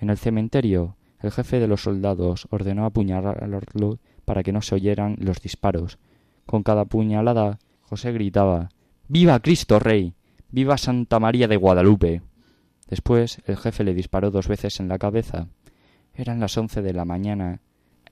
En 0.00 0.10
el 0.10 0.18
cementerio, 0.18 0.96
el 1.20 1.30
jefe 1.30 1.60
de 1.60 1.68
los 1.68 1.82
soldados 1.82 2.48
ordenó 2.50 2.86
apuñalarlo 2.86 4.00
para 4.24 4.42
que 4.42 4.52
no 4.52 4.62
se 4.62 4.74
oyeran 4.74 5.16
los 5.18 5.40
disparos. 5.40 5.98
Con 6.46 6.62
cada 6.62 6.84
puñalada, 6.84 7.58
José 7.82 8.12
gritaba 8.12 8.70
Viva 9.08 9.38
Cristo 9.40 9.78
Rey. 9.78 10.14
Viva 10.50 10.78
Santa 10.78 11.18
María 11.18 11.48
de 11.48 11.56
Guadalupe. 11.56 12.22
Después 12.88 13.42
el 13.46 13.56
jefe 13.56 13.84
le 13.84 13.94
disparó 13.94 14.30
dos 14.30 14.48
veces 14.48 14.78
en 14.80 14.88
la 14.88 14.98
cabeza. 14.98 15.48
Eran 16.14 16.40
las 16.40 16.56
once 16.56 16.80
de 16.80 16.92
la 16.92 17.04
mañana 17.04 17.60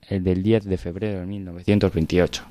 el 0.09 0.25
del 0.25 0.43
10 0.43 0.65
de 0.65 0.79
febrero 0.79 1.21
de 1.21 1.27
1928. 1.27 2.45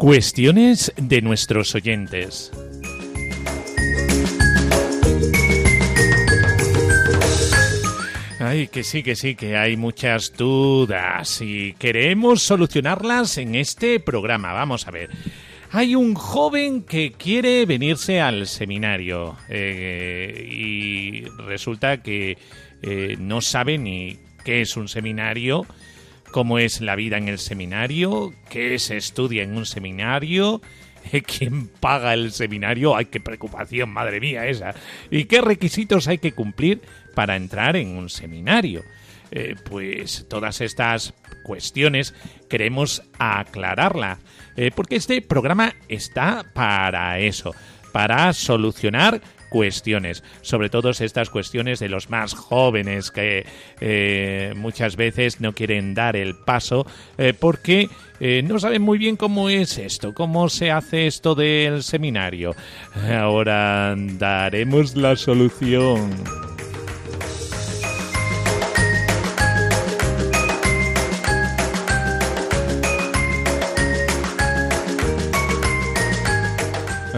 Cuestiones 0.00 0.94
de 0.96 1.20
nuestros 1.20 1.74
oyentes. 1.74 2.50
Ay, 8.38 8.68
que 8.68 8.82
sí, 8.82 9.02
que 9.02 9.14
sí, 9.14 9.34
que 9.34 9.58
hay 9.58 9.76
muchas 9.76 10.32
dudas 10.34 11.42
y 11.42 11.74
queremos 11.74 12.40
solucionarlas 12.40 13.36
en 13.36 13.54
este 13.54 14.00
programa. 14.00 14.54
Vamos 14.54 14.88
a 14.88 14.90
ver. 14.90 15.10
Hay 15.70 15.94
un 15.94 16.14
joven 16.14 16.84
que 16.84 17.12
quiere 17.12 17.66
venirse 17.66 18.22
al 18.22 18.46
seminario 18.46 19.36
eh, 19.50 20.48
y 20.50 21.24
resulta 21.44 22.02
que 22.02 22.38
eh, 22.80 23.16
no 23.20 23.42
sabe 23.42 23.76
ni 23.76 24.16
qué 24.46 24.62
es 24.62 24.78
un 24.78 24.88
seminario, 24.88 25.66
cómo 26.30 26.58
es 26.58 26.80
la 26.80 26.96
vida 26.96 27.18
en 27.18 27.28
el 27.28 27.38
seminario, 27.38 28.32
qué 28.48 28.78
se 28.78 28.96
estudia 28.96 29.42
en 29.42 29.56
un 29.56 29.66
seminario, 29.66 30.60
quién 31.26 31.68
paga 31.68 32.14
el 32.14 32.32
seminario, 32.32 32.96
ay, 32.96 33.06
qué 33.06 33.20
preocupación, 33.20 33.90
madre 33.90 34.20
mía 34.20 34.46
esa, 34.46 34.74
y 35.10 35.24
qué 35.24 35.40
requisitos 35.40 36.08
hay 36.08 36.18
que 36.18 36.32
cumplir 36.32 36.82
para 37.14 37.36
entrar 37.36 37.76
en 37.76 37.96
un 37.96 38.08
seminario. 38.08 38.82
Eh, 39.32 39.54
pues 39.64 40.26
todas 40.28 40.60
estas 40.60 41.14
cuestiones 41.44 42.14
queremos 42.48 43.02
aclararla, 43.18 44.18
eh, 44.56 44.72
porque 44.74 44.96
este 44.96 45.22
programa 45.22 45.74
está 45.88 46.44
para 46.52 47.20
eso, 47.20 47.54
para 47.92 48.32
solucionar 48.32 49.20
cuestiones, 49.50 50.24
sobre 50.40 50.70
todo 50.70 50.88
estas 50.90 51.28
cuestiones 51.28 51.78
de 51.78 51.90
los 51.90 52.08
más 52.08 52.32
jóvenes 52.32 53.10
que 53.10 53.44
eh, 53.80 54.54
muchas 54.56 54.96
veces 54.96 55.40
no 55.40 55.52
quieren 55.52 55.92
dar 55.92 56.16
el 56.16 56.34
paso 56.34 56.86
eh, 57.18 57.34
porque 57.38 57.88
eh, 58.20 58.42
no 58.42 58.58
saben 58.58 58.80
muy 58.80 58.96
bien 58.96 59.16
cómo 59.16 59.50
es 59.50 59.76
esto, 59.76 60.14
cómo 60.14 60.48
se 60.48 60.70
hace 60.70 61.06
esto 61.06 61.34
del 61.34 61.82
seminario. 61.82 62.54
Ahora 63.10 63.94
daremos 63.96 64.96
la 64.96 65.16
solución. 65.16 66.49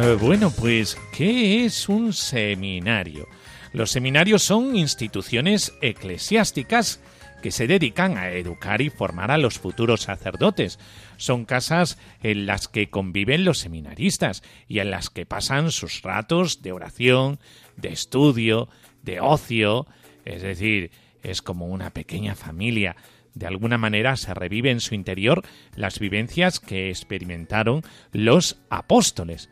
Eh, 0.03 0.17
bueno, 0.21 0.51
pues, 0.51 0.99
¿qué 1.13 1.65
es 1.65 1.89
un 1.89 2.13
seminario? 2.13 3.29
Los 3.73 3.93
seminarios 3.93 4.43
son 4.43 4.75
instituciones 4.75 5.75
eclesiásticas 5.81 7.01
que 7.41 7.53
se 7.53 7.69
dedican 7.69 8.19
a 8.19 8.33
educar 8.33 8.81
y 8.81 8.91
formar 8.91 9.31
a 9.31 9.39
los 9.39 9.61
futuros 9.61 10.01
sacerdotes. 10.01 10.81
Son 11.19 11.45
casas 11.45 11.99
en 12.21 12.47
las 12.47 12.67
que 12.67 12.91
conviven 12.91 13.45
los 13.45 13.59
seminaristas 13.59 14.43
y 14.67 14.81
en 14.81 14.91
las 14.91 15.09
que 15.09 15.25
pasan 15.25 15.71
sus 15.71 16.03
ratos 16.03 16.63
de 16.63 16.73
oración, 16.73 17.39
de 17.77 17.91
estudio, 17.91 18.69
de 19.05 19.21
ocio, 19.21 19.87
es 20.25 20.43
decir, 20.43 20.91
es 21.23 21.43
como 21.43 21.67
una 21.67 21.91
pequeña 21.91 22.35
familia. 22.35 22.97
De 23.35 23.47
alguna 23.47 23.79
manera 23.79 24.17
se 24.17 24.35
revive 24.35 24.73
en 24.73 24.81
su 24.81 24.97
interior 24.97 25.45
las 25.77 26.01
vivencias 26.01 26.59
que 26.59 26.91
experimentaron 26.91 27.83
los 28.11 28.59
apóstoles. 28.69 29.49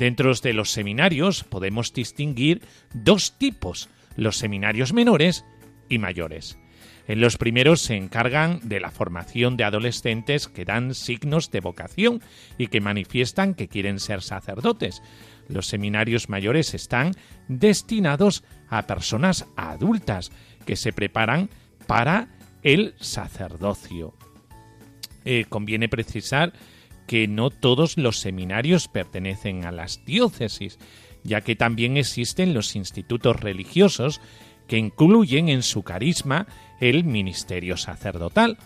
Dentro 0.00 0.32
de 0.32 0.54
los 0.54 0.70
seminarios 0.70 1.44
podemos 1.44 1.92
distinguir 1.92 2.62
dos 2.94 3.36
tipos, 3.36 3.90
los 4.16 4.38
seminarios 4.38 4.94
menores 4.94 5.44
y 5.90 5.98
mayores. 5.98 6.56
En 7.06 7.20
los 7.20 7.36
primeros 7.36 7.82
se 7.82 7.96
encargan 7.96 8.66
de 8.66 8.80
la 8.80 8.90
formación 8.90 9.58
de 9.58 9.64
adolescentes 9.64 10.48
que 10.48 10.64
dan 10.64 10.94
signos 10.94 11.50
de 11.50 11.60
vocación 11.60 12.22
y 12.56 12.68
que 12.68 12.80
manifiestan 12.80 13.52
que 13.52 13.68
quieren 13.68 14.00
ser 14.00 14.22
sacerdotes. 14.22 15.02
Los 15.48 15.66
seminarios 15.66 16.30
mayores 16.30 16.72
están 16.72 17.12
destinados 17.48 18.42
a 18.70 18.86
personas 18.86 19.44
adultas 19.54 20.32
que 20.64 20.76
se 20.76 20.94
preparan 20.94 21.50
para 21.86 22.28
el 22.62 22.94
sacerdocio. 23.00 24.14
Eh, 25.26 25.44
conviene 25.50 25.90
precisar 25.90 26.54
que 27.10 27.26
no 27.26 27.50
todos 27.50 27.96
los 27.96 28.20
seminarios 28.20 28.86
pertenecen 28.86 29.64
a 29.64 29.72
las 29.72 30.04
diócesis, 30.04 30.78
ya 31.24 31.40
que 31.40 31.56
también 31.56 31.96
existen 31.96 32.54
los 32.54 32.76
institutos 32.76 33.40
religiosos 33.40 34.20
que 34.68 34.78
incluyen 34.78 35.48
en 35.48 35.64
su 35.64 35.82
carisma 35.82 36.46
el 36.78 37.02
ministerio 37.02 37.76
sacerdotal. 37.76 38.58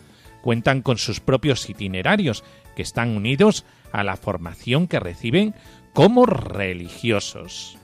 Cuentan 0.42 0.82
con 0.82 0.98
sus 0.98 1.20
propios 1.20 1.70
itinerarios, 1.70 2.44
que 2.76 2.82
están 2.82 3.16
unidos 3.16 3.64
a 3.92 4.04
la 4.04 4.18
formación 4.18 4.88
que 4.88 5.00
reciben 5.00 5.54
como 5.94 6.26
religiosos. 6.26 7.78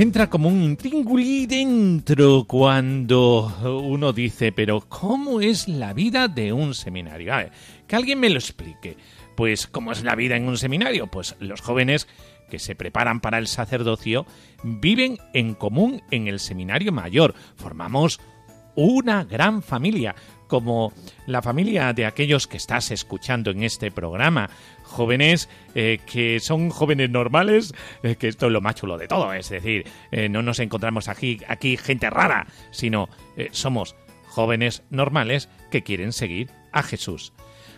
Entra 0.00 0.30
como 0.30 0.48
un 0.48 0.62
intríngulis 0.62 1.48
dentro 1.48 2.44
cuando 2.44 3.52
uno 3.84 4.12
dice, 4.12 4.52
pero 4.52 4.80
¿cómo 4.88 5.40
es 5.40 5.66
la 5.66 5.92
vida 5.92 6.28
de 6.28 6.52
un 6.52 6.74
seminario? 6.74 7.34
A 7.34 7.38
ver, 7.38 7.52
que 7.86 7.96
alguien 7.96 8.20
me 8.20 8.30
lo 8.30 8.38
explique. 8.38 8.96
Pues, 9.36 9.66
¿cómo 9.66 9.90
es 9.90 10.04
la 10.04 10.14
vida 10.14 10.36
en 10.36 10.46
un 10.46 10.56
seminario? 10.56 11.08
Pues 11.08 11.34
los 11.40 11.60
jóvenes 11.62 12.06
que 12.48 12.60
se 12.60 12.76
preparan 12.76 13.20
para 13.20 13.38
el 13.38 13.48
sacerdocio 13.48 14.24
viven 14.62 15.18
en 15.34 15.54
común 15.54 16.00
en 16.12 16.28
el 16.28 16.38
seminario 16.38 16.92
mayor. 16.92 17.34
Formamos 17.56 18.20
una 18.76 19.24
gran 19.24 19.62
familia, 19.62 20.14
como 20.46 20.92
la 21.26 21.42
familia 21.42 21.92
de 21.92 22.06
aquellos 22.06 22.46
que 22.46 22.56
estás 22.56 22.92
escuchando 22.92 23.50
en 23.50 23.64
este 23.64 23.90
programa. 23.90 24.48
Jóvenes 24.88 25.50
eh, 25.74 26.00
que 26.06 26.40
son 26.40 26.70
jóvenes 26.70 27.10
normales, 27.10 27.74
eh, 28.02 28.16
que 28.16 28.26
esto 28.26 28.46
es 28.46 28.52
lo 28.52 28.62
más 28.62 28.74
chulo 28.74 28.96
de 28.96 29.06
todo. 29.06 29.32
Es 29.32 29.50
decir, 29.50 29.86
eh, 30.10 30.28
no 30.28 30.42
nos 30.42 30.58
encontramos 30.60 31.08
aquí, 31.08 31.38
aquí 31.46 31.76
gente 31.76 32.10
rara, 32.10 32.46
sino 32.70 33.08
somos 33.52 33.94
jóvenes 34.26 34.82
normales 34.90 35.48
que 35.70 35.82
quieren 35.84 36.12
seguir 36.12 36.50
a 36.72 36.82
Jesús. 36.82 37.32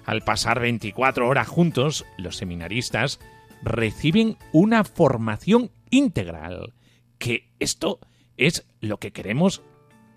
Al 0.07 0.23
pasar 0.23 0.61
24 0.61 1.29
horas 1.29 1.49
juntos, 1.49 2.07
los 2.17 2.37
seminaristas 2.37 3.21
reciben 3.63 4.39
una 4.53 4.85
formación 4.85 5.71
integral. 5.91 6.73
Que 7.19 7.51
esto 7.59 7.99
es 8.39 8.67
lo 8.81 8.99
que 8.99 9.13
queremos 9.13 9.63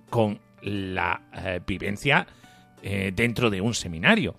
con 0.10 0.40
la 0.62 1.22
vivencia 1.68 2.28
dentro 2.82 3.50
de 3.50 3.60
un 3.60 3.74
seminario, 3.74 4.36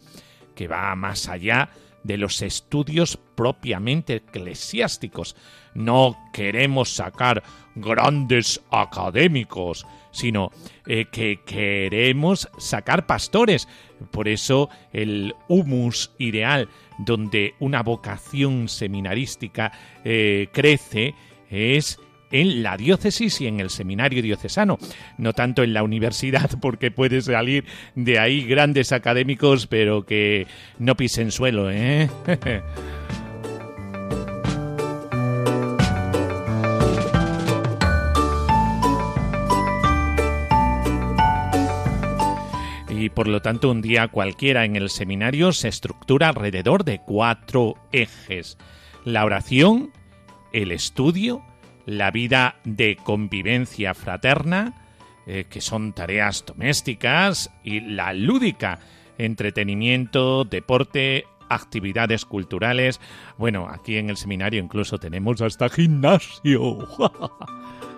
que 0.54 0.68
va 0.68 0.94
más 0.94 1.28
allá 1.28 1.68
de 2.04 2.16
los 2.16 2.40
estudios 2.42 3.18
propiamente 3.34 4.16
eclesiásticos. 4.16 5.34
No 5.74 6.16
queremos 6.32 6.90
sacar 6.90 7.42
grandes 7.74 8.62
académicos, 8.70 9.84
sino 10.12 10.52
eh, 10.86 11.06
que 11.10 11.40
queremos 11.44 12.48
sacar 12.58 13.06
pastores. 13.06 13.66
Por 14.12 14.28
eso 14.28 14.68
el 14.92 15.34
humus 15.48 16.12
ideal 16.18 16.68
donde 16.98 17.54
una 17.58 17.82
vocación 17.82 18.68
seminarística 18.68 19.72
crece 20.04 21.14
es 21.50 21.98
en 22.34 22.64
la 22.64 22.76
diócesis 22.76 23.40
y 23.40 23.46
en 23.46 23.60
el 23.60 23.70
seminario 23.70 24.20
diocesano, 24.20 24.76
no 25.18 25.32
tanto 25.34 25.62
en 25.62 25.72
la 25.72 25.84
universidad, 25.84 26.50
porque 26.60 26.90
puede 26.90 27.22
salir 27.22 27.64
de 27.94 28.18
ahí 28.18 28.42
grandes 28.44 28.90
académicos, 28.90 29.68
pero 29.68 30.04
que 30.04 30.48
no 30.80 30.96
pisen 30.96 31.30
suelo, 31.30 31.70
¿eh? 31.70 32.10
y 42.90 43.10
por 43.10 43.28
lo 43.28 43.40
tanto 43.42 43.70
un 43.70 43.80
día 43.80 44.08
cualquiera 44.08 44.64
en 44.64 44.74
el 44.74 44.90
seminario 44.90 45.52
se 45.52 45.68
estructura 45.68 46.30
alrededor 46.30 46.84
de 46.84 46.98
cuatro 46.98 47.74
ejes. 47.92 48.58
La 49.04 49.24
oración, 49.24 49.92
el 50.52 50.72
estudio, 50.72 51.44
la 51.86 52.10
vida 52.10 52.56
de 52.64 52.96
convivencia 52.96 53.94
fraterna, 53.94 54.74
eh, 55.26 55.46
que 55.48 55.60
son 55.60 55.92
tareas 55.92 56.44
domésticas, 56.46 57.50
y 57.62 57.80
la 57.80 58.12
lúdica, 58.12 58.80
entretenimiento, 59.18 60.44
deporte, 60.44 61.24
actividades 61.48 62.24
culturales. 62.24 63.00
Bueno, 63.38 63.68
aquí 63.68 63.96
en 63.96 64.10
el 64.10 64.16
seminario 64.16 64.62
incluso 64.62 64.98
tenemos 64.98 65.40
hasta 65.40 65.68
gimnasio. 65.68 66.88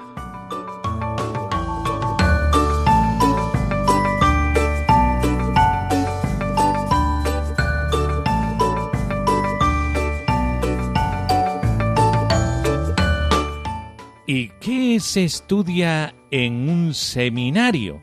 ¿Y 14.28 14.48
qué 14.60 14.98
se 14.98 15.22
estudia 15.22 16.12
en 16.32 16.68
un 16.68 16.94
seminario? 16.94 18.00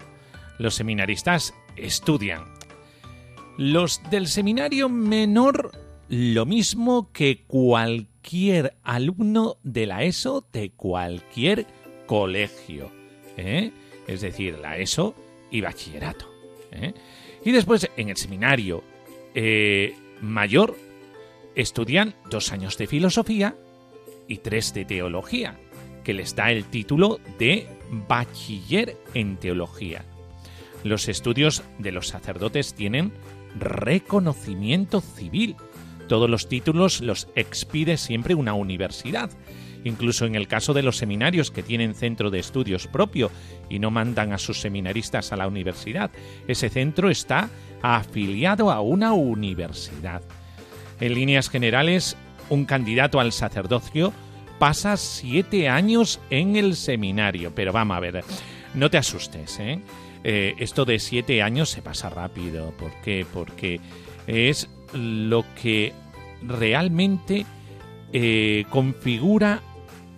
Los 0.57 0.75
seminaristas 0.75 1.53
estudian. 1.75 2.45
Los 3.57 4.01
del 4.09 4.27
seminario 4.27 4.87
menor 4.87 5.71
lo 6.07 6.45
mismo 6.45 7.11
que 7.11 7.43
cualquier 7.45 8.77
alumno 8.83 9.57
de 9.63 9.85
la 9.85 10.03
ESO 10.03 10.47
de 10.53 10.71
cualquier 10.71 11.67
colegio. 12.05 12.89
¿eh? 13.35 13.71
Es 14.07 14.21
decir, 14.21 14.59
la 14.59 14.77
ESO 14.77 15.15
y 15.51 15.59
bachillerato. 15.59 16.25
¿eh? 16.71 16.93
Y 17.43 17.51
después 17.51 17.89
en 17.97 18.07
el 18.07 18.15
seminario 18.15 18.81
eh, 19.35 19.93
mayor 20.21 20.77
estudian 21.53 22.15
dos 22.29 22.53
años 22.53 22.77
de 22.77 22.87
filosofía 22.87 23.57
y 24.29 24.37
tres 24.37 24.73
de 24.73 24.85
teología 24.85 25.59
que 26.03 26.13
les 26.13 26.35
da 26.35 26.51
el 26.51 26.65
título 26.65 27.19
de 27.39 27.67
bachiller 28.07 28.97
en 29.13 29.37
teología. 29.37 30.05
Los 30.83 31.07
estudios 31.07 31.63
de 31.79 31.91
los 31.91 32.07
sacerdotes 32.09 32.73
tienen 32.73 33.13
reconocimiento 33.59 35.01
civil. 35.01 35.55
Todos 36.07 36.29
los 36.29 36.49
títulos 36.49 37.01
los 37.01 37.29
expide 37.35 37.97
siempre 37.97 38.35
una 38.35 38.53
universidad. 38.53 39.29
Incluso 39.85 40.25
en 40.25 40.35
el 40.35 40.47
caso 40.47 40.73
de 40.73 40.83
los 40.83 40.97
seminarios 40.97 41.51
que 41.51 41.63
tienen 41.63 41.95
centro 41.95 42.31
de 42.31 42.39
estudios 42.39 42.87
propio 42.87 43.31
y 43.69 43.79
no 43.79 43.91
mandan 43.91 44.31
a 44.31 44.37
sus 44.37 44.61
seminaristas 44.61 45.31
a 45.31 45.37
la 45.37 45.47
universidad, 45.47 46.11
ese 46.47 46.69
centro 46.69 47.09
está 47.09 47.49
afiliado 47.81 48.71
a 48.71 48.79
una 48.81 49.13
universidad. 49.13 50.21
En 51.01 51.13
líneas 51.15 51.49
generales, 51.49 52.15
un 52.49 52.65
candidato 52.65 53.19
al 53.19 53.33
sacerdocio 53.33 54.13
pasa 54.59 54.97
siete 54.97 55.69
años 55.69 56.19
en 56.29 56.55
el 56.55 56.75
seminario. 56.75 57.53
Pero 57.53 57.71
vamos 57.71 57.97
a 57.97 57.99
ver, 57.99 58.23
no 58.73 58.89
te 58.89 58.97
asustes, 58.97 59.59
¿eh? 59.59 59.79
Eh, 60.23 60.55
esto 60.57 60.85
de 60.85 60.99
siete 60.99 61.41
años 61.41 61.69
se 61.69 61.81
pasa 61.81 62.09
rápido. 62.09 62.71
¿Por 62.71 62.91
qué? 63.01 63.25
Porque 63.31 63.79
es 64.25 64.69
lo 64.93 65.43
que 65.61 65.93
realmente 66.41 67.45
eh, 68.13 68.65
configura 68.69 69.61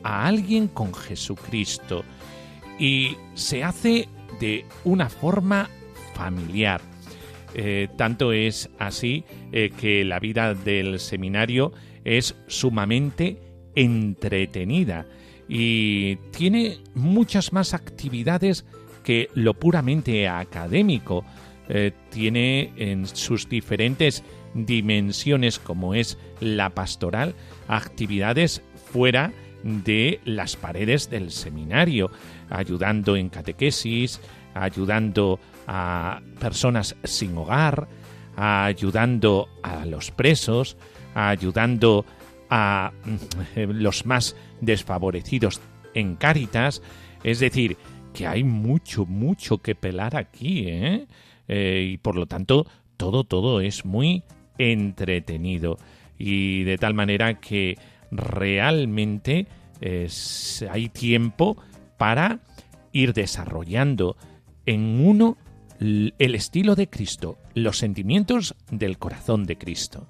a 0.04 0.28
alguien 0.28 0.68
con 0.68 0.94
Jesucristo 0.94 2.04
y 2.78 3.18
se 3.34 3.64
hace 3.64 4.08
de 4.40 4.66
una 4.84 5.10
forma 5.10 5.70
familiar. 6.14 6.82
tanto 7.96 8.34
es 8.34 8.70
así 8.80 9.24
que 9.52 10.04
la 10.04 10.20
vida 10.20 10.54
del 10.54 11.00
seminario 11.00 11.72
es 12.04 12.36
sumamente 12.48 13.45
entretenida 13.76 15.06
y 15.48 16.16
tiene 16.32 16.80
muchas 16.94 17.54
más 17.54 17.74
actividades 17.74 18.66
que 19.04 19.30
lo 19.36 19.54
puramente 19.54 20.28
académico. 20.28 21.24
Eh, 21.68 21.92
tiene 22.12 22.74
en 22.78 23.08
sus 23.08 23.50
diferentes 23.50 24.24
dimensiones 24.54 25.58
como 25.58 25.96
es 25.96 26.18
la 26.40 26.70
pastoral 26.70 27.34
actividades 27.68 28.62
fuera 28.92 29.34
de 29.64 30.20
las 30.26 30.56
paredes 30.56 31.10
del 31.10 31.32
seminario, 31.32 32.12
ayudando 32.50 33.16
en 33.16 33.30
catequesis, 33.30 34.22
ayudando 34.54 35.40
a 35.66 36.22
personas 36.40 36.96
sin 37.04 37.36
hogar, 37.36 37.88
ayudando 38.36 39.50
a 39.64 39.86
los 39.86 40.12
presos, 40.12 40.78
ayudando 41.16 42.06
a 42.50 42.92
mm, 43.06 43.60
los 43.72 44.06
más 44.06 44.36
desfavorecidos 44.62 45.62
en 45.94 46.16
Cáritas. 46.16 46.82
Es 47.24 47.40
decir, 47.40 47.78
que 48.14 48.28
hay 48.28 48.44
mucho, 48.44 49.06
mucho 49.06 49.60
que 49.60 49.76
pelar 49.76 50.16
aquí, 50.16 50.66
¿eh? 50.68 51.08
Eh, 51.48 51.90
y 51.92 51.98
por 51.98 52.16
lo 52.16 52.26
tanto, 52.26 52.66
todo, 52.98 53.24
todo 53.24 53.62
es 53.62 53.86
muy 53.86 54.24
entretenido. 54.58 55.78
Y 56.18 56.64
de 56.64 56.78
tal 56.78 56.94
manera 56.94 57.40
que 57.40 57.78
realmente 58.12 59.48
hay 60.72 60.90
tiempo 60.90 61.58
para 61.98 62.40
ir 62.94 63.14
desarrollando 63.14 64.16
en 64.66 65.06
uno 65.06 65.38
el 65.80 66.14
estilo 66.36 66.76
de 66.76 66.90
Cristo, 66.90 67.38
los 67.54 67.78
sentimientos 67.78 68.56
del 68.72 68.98
corazón 68.98 69.44
de 69.46 69.58
Cristo. 69.58 70.08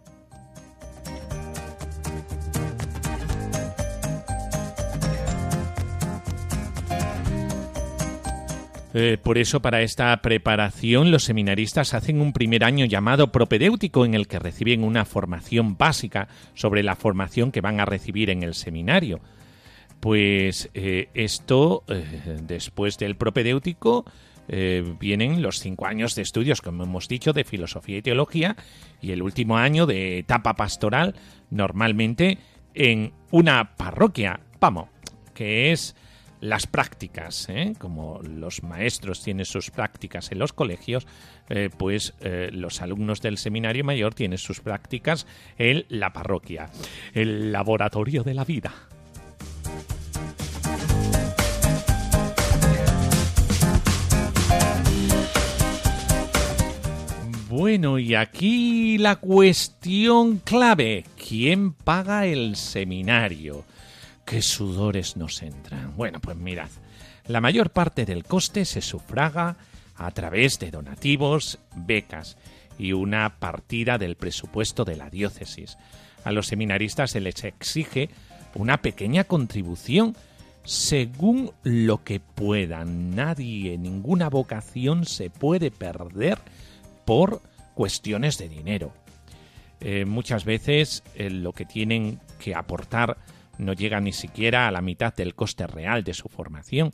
Eh, 8.97 9.17
por 9.21 9.37
eso, 9.37 9.61
para 9.61 9.81
esta 9.81 10.15
preparación, 10.21 11.11
los 11.11 11.25
seminaristas 11.25 11.93
hacen 11.93 12.21
un 12.21 12.31
primer 12.31 12.63
año 12.63 12.85
llamado 12.85 13.29
propedéutico 13.29 14.05
en 14.05 14.13
el 14.13 14.25
que 14.25 14.39
reciben 14.39 14.85
una 14.85 15.03
formación 15.03 15.75
básica 15.75 16.29
sobre 16.53 16.81
la 16.81 16.95
formación 16.95 17.51
que 17.51 17.59
van 17.59 17.81
a 17.81 17.85
recibir 17.85 18.29
en 18.29 18.41
el 18.41 18.53
seminario. 18.53 19.19
Pues 19.99 20.69
eh, 20.73 21.09
esto, 21.13 21.83
eh, 21.89 22.37
después 22.43 22.97
del 22.97 23.17
propedéutico, 23.17 24.05
vienen 24.99 25.41
los 25.41 25.59
cinco 25.59 25.87
años 25.87 26.13
de 26.13 26.21
estudios, 26.21 26.61
como 26.61 26.83
hemos 26.83 27.07
dicho, 27.07 27.33
de 27.33 27.43
filosofía 27.43 27.97
y 27.97 28.01
teología, 28.03 28.55
y 29.01 29.11
el 29.11 29.23
último 29.23 29.57
año 29.57 29.87
de 29.87 30.19
etapa 30.19 30.53
pastoral, 30.53 31.15
normalmente 31.49 32.37
en 32.75 33.11
una 33.31 33.75
parroquia, 33.75 34.39
vamos, 34.59 34.89
que 35.33 35.71
es 35.71 35.95
las 36.45 36.67
prácticas, 36.67 37.49
¿eh? 37.49 37.73
como 37.77 38.21
los 38.21 38.63
maestros 38.63 39.23
tienen 39.23 39.45
sus 39.45 39.71
prácticas 39.71 40.31
en 40.31 40.39
los 40.39 40.53
colegios, 40.53 41.07
eh, 41.49 41.69
pues 41.75 42.13
eh, 42.21 42.49
los 42.51 42.81
alumnos 42.81 43.21
del 43.21 43.37
seminario 43.37 43.83
mayor 43.83 44.13
tienen 44.13 44.37
sus 44.37 44.59
prácticas 44.59 45.25
en 45.57 45.85
la 45.89 46.13
parroquia, 46.13 46.69
el 47.13 47.51
laboratorio 47.51 48.23
de 48.23 48.33
la 48.33 48.45
vida. 48.45 48.73
Bueno, 57.49 57.99
y 57.99 58.15
aquí 58.15 58.97
la 58.97 59.15
cuestión 59.15 60.39
clave, 60.39 61.05
¿quién 61.17 61.71
paga 61.71 62.25
el 62.25 62.55
seminario? 62.57 63.63
¿Qué 64.25 64.41
sudores 64.41 65.17
nos 65.17 65.43
entran? 65.43 65.95
Bueno, 65.95 66.19
pues 66.19 66.35
mirad, 66.35 66.69
la 67.27 67.41
mayor 67.41 67.69
parte 67.69 68.05
del 68.05 68.23
coste 68.23 68.65
se 68.65 68.81
sufraga 68.81 69.55
a 69.95 70.11
través 70.11 70.59
de 70.59 70.71
donativos, 70.71 71.59
becas 71.75 72.35
y 72.77 72.93
una 72.93 73.37
partida 73.37 73.97
del 73.97 74.15
presupuesto 74.15 74.83
de 74.83 74.95
la 74.95 75.09
diócesis. 75.09 75.77
A 76.23 76.31
los 76.31 76.47
seminaristas 76.47 77.11
se 77.11 77.21
les 77.21 77.43
exige 77.43 78.09
una 78.55 78.81
pequeña 78.81 79.25
contribución 79.25 80.15
según 80.63 81.51
lo 81.63 82.03
que 82.03 82.19
puedan. 82.19 83.15
Nadie, 83.15 83.77
ninguna 83.77 84.29
vocación 84.29 85.05
se 85.05 85.29
puede 85.29 85.69
perder 85.69 86.39
por 87.05 87.41
cuestiones 87.75 88.39
de 88.39 88.49
dinero. 88.49 88.91
Eh, 89.81 90.05
muchas 90.05 90.45
veces 90.45 91.03
eh, 91.13 91.29
lo 91.29 91.53
que 91.53 91.65
tienen 91.65 92.19
que 92.39 92.55
aportar 92.55 93.17
no 93.57 93.73
llega 93.73 93.99
ni 93.99 94.13
siquiera 94.13 94.67
a 94.67 94.71
la 94.71 94.81
mitad 94.81 95.13
del 95.13 95.35
coste 95.35 95.67
real 95.67 96.03
de 96.03 96.13
su 96.13 96.29
formación, 96.29 96.91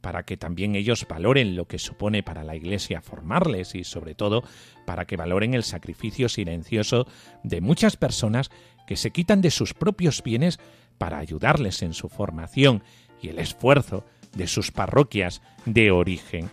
para 0.00 0.24
que 0.24 0.36
también 0.36 0.74
ellos 0.74 1.06
valoren 1.08 1.56
lo 1.56 1.66
que 1.66 1.78
supone 1.78 2.22
para 2.22 2.44
la 2.44 2.54
Iglesia 2.54 3.00
formarles 3.00 3.74
y 3.74 3.84
sobre 3.84 4.14
todo 4.14 4.44
para 4.84 5.06
que 5.06 5.16
valoren 5.16 5.54
el 5.54 5.64
sacrificio 5.64 6.28
silencioso 6.28 7.06
de 7.42 7.62
muchas 7.62 7.96
personas 7.96 8.50
que 8.86 8.96
se 8.96 9.12
quitan 9.12 9.40
de 9.40 9.50
sus 9.50 9.72
propios 9.72 10.22
bienes 10.22 10.60
para 10.98 11.18
ayudarles 11.18 11.82
en 11.82 11.94
su 11.94 12.10
formación 12.10 12.82
y 13.22 13.28
el 13.28 13.38
esfuerzo 13.38 14.04
de 14.36 14.46
sus 14.46 14.70
parroquias 14.70 15.40
de 15.64 15.90
origen. 15.90 16.50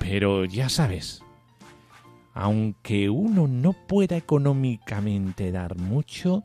Pero 0.00 0.44
ya 0.44 0.68
sabes, 0.68 1.22
aunque 2.32 3.08
uno 3.08 3.46
no 3.46 3.72
pueda 3.72 4.16
económicamente 4.16 5.52
dar 5.52 5.76
mucho, 5.76 6.42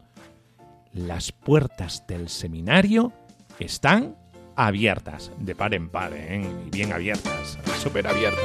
las 1.07 1.31
puertas 1.31 2.05
del 2.07 2.29
seminario 2.29 3.13
están 3.59 4.17
abiertas, 4.55 5.31
de 5.39 5.55
par 5.55 5.73
en 5.73 5.89
par, 5.89 6.11
¿eh? 6.13 6.45
y 6.67 6.69
bien 6.69 6.91
abiertas, 6.91 7.57
súper 7.81 8.07
abiertas. 8.07 8.43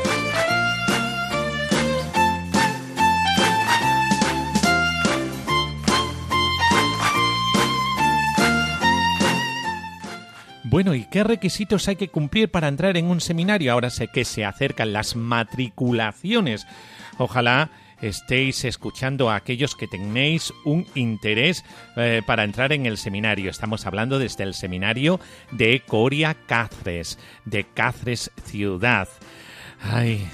Bueno, 10.63 10.95
¿y 10.95 11.05
qué 11.05 11.23
requisitos 11.23 11.87
hay 11.89 11.97
que 11.97 12.09
cumplir 12.09 12.51
para 12.51 12.69
entrar 12.69 12.97
en 12.97 13.07
un 13.07 13.21
seminario? 13.21 13.73
Ahora 13.73 13.91
sé 13.91 14.09
que 14.09 14.25
se 14.25 14.45
acercan 14.45 14.93
las 14.93 15.15
matriculaciones. 15.15 16.67
Ojalá 17.19 17.71
estéis 18.09 18.65
escuchando 18.65 19.31
a 19.31 19.37
aquellos 19.37 19.75
que 19.75 19.87
tenéis 19.87 20.53
un 20.65 20.87
interés 20.95 21.65
eh, 21.97 22.23
para 22.27 22.45
entrar 22.45 22.73
en 22.73 22.87
el 22.87 22.99
seminario. 22.99 23.51
Estamos 23.51 23.87
hablando 23.87 24.19
desde 24.19 24.45
el 24.45 24.55
seminario 24.55 25.21
de 25.51 25.81
Coria 25.81 26.35
Cáceres, 26.47 27.19
de 27.45 27.65
Cáceres 27.65 28.31
Ciudad. 28.45 29.09
Ay, 29.81 30.27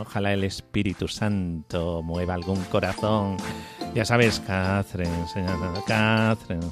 ojalá 0.00 0.32
el 0.32 0.44
Espíritu 0.44 1.08
Santo 1.08 2.02
mueva 2.02 2.34
algún 2.34 2.62
corazón. 2.64 3.36
Ya 3.94 4.04
sabes, 4.04 4.40
Cáceres, 4.40 5.08
Cáceres. 5.86 6.64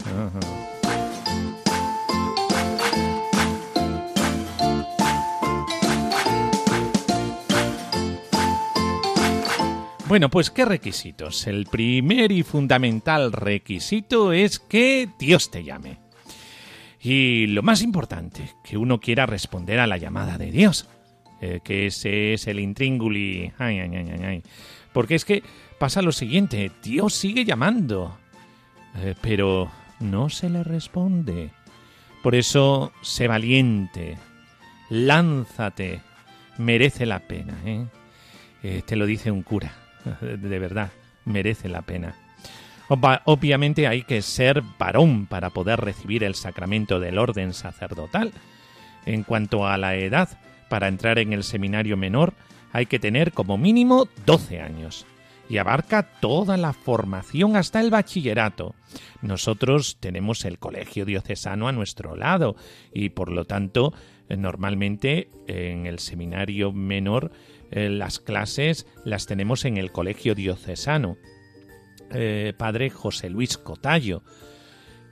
Bueno, 10.10 10.28
pues 10.28 10.50
¿qué 10.50 10.64
requisitos? 10.64 11.46
El 11.46 11.66
primer 11.66 12.32
y 12.32 12.42
fundamental 12.42 13.30
requisito 13.30 14.32
es 14.32 14.58
que 14.58 15.08
Dios 15.20 15.52
te 15.52 15.62
llame. 15.62 15.98
Y 17.00 17.46
lo 17.46 17.62
más 17.62 17.80
importante, 17.80 18.50
que 18.64 18.76
uno 18.76 18.98
quiera 18.98 19.26
responder 19.26 19.78
a 19.78 19.86
la 19.86 19.98
llamada 19.98 20.36
de 20.36 20.50
Dios, 20.50 20.88
eh, 21.40 21.60
que 21.62 21.86
ese 21.86 22.32
es 22.32 22.48
el 22.48 22.58
intrínguli. 22.58 23.52
Ay, 23.56 23.78
ay, 23.78 23.94
ay, 23.94 24.20
ay, 24.24 24.42
Porque 24.92 25.14
es 25.14 25.24
que 25.24 25.44
pasa 25.78 26.02
lo 26.02 26.10
siguiente, 26.10 26.72
Dios 26.82 27.14
sigue 27.14 27.44
llamando, 27.44 28.18
eh, 28.96 29.14
pero 29.20 29.70
no 30.00 30.28
se 30.28 30.50
le 30.50 30.64
responde. 30.64 31.52
Por 32.20 32.34
eso, 32.34 32.90
sé 33.00 33.28
valiente, 33.28 34.18
lánzate, 34.88 36.00
merece 36.58 37.06
la 37.06 37.20
pena. 37.20 37.56
¿eh? 37.64 37.86
eh 38.64 38.82
te 38.84 38.96
lo 38.96 39.06
dice 39.06 39.30
un 39.30 39.44
cura. 39.44 39.79
de 40.20 40.58
verdad, 40.58 40.90
merece 41.24 41.68
la 41.68 41.82
pena. 41.82 42.14
Obviamente 43.24 43.86
hay 43.86 44.02
que 44.02 44.20
ser 44.20 44.62
varón 44.78 45.26
para 45.26 45.50
poder 45.50 45.80
recibir 45.80 46.24
el 46.24 46.34
sacramento 46.34 46.98
del 46.98 47.18
orden 47.18 47.54
sacerdotal. 47.54 48.32
En 49.06 49.22
cuanto 49.22 49.66
a 49.66 49.78
la 49.78 49.94
edad, 49.94 50.28
para 50.68 50.88
entrar 50.88 51.18
en 51.20 51.32
el 51.32 51.44
seminario 51.44 51.96
menor 51.96 52.34
hay 52.72 52.86
que 52.86 52.98
tener 52.98 53.32
como 53.32 53.58
mínimo 53.58 54.08
12 54.26 54.60
años 54.60 55.06
y 55.48 55.58
abarca 55.58 56.04
toda 56.20 56.56
la 56.56 56.72
formación 56.72 57.56
hasta 57.56 57.80
el 57.80 57.90
bachillerato. 57.90 58.74
Nosotros 59.20 59.96
tenemos 59.98 60.44
el 60.44 60.58
colegio 60.58 61.04
diocesano 61.04 61.66
a 61.66 61.72
nuestro 61.72 62.14
lado 62.14 62.54
y 62.92 63.10
por 63.10 63.32
lo 63.32 63.44
tanto 63.44 63.92
normalmente 64.28 65.28
en 65.48 65.86
el 65.86 65.98
seminario 65.98 66.72
menor 66.72 67.32
eh, 67.70 67.88
las 67.88 68.18
clases 68.18 68.87
las 69.04 69.26
tenemos 69.26 69.64
en 69.64 69.76
el 69.76 69.92
Colegio 69.92 70.35
Diocesano, 70.35 71.18
eh, 72.11 72.52
Padre 72.56 72.90
José 72.90 73.30
Luis 73.30 73.59
Cotallo. 73.59 74.22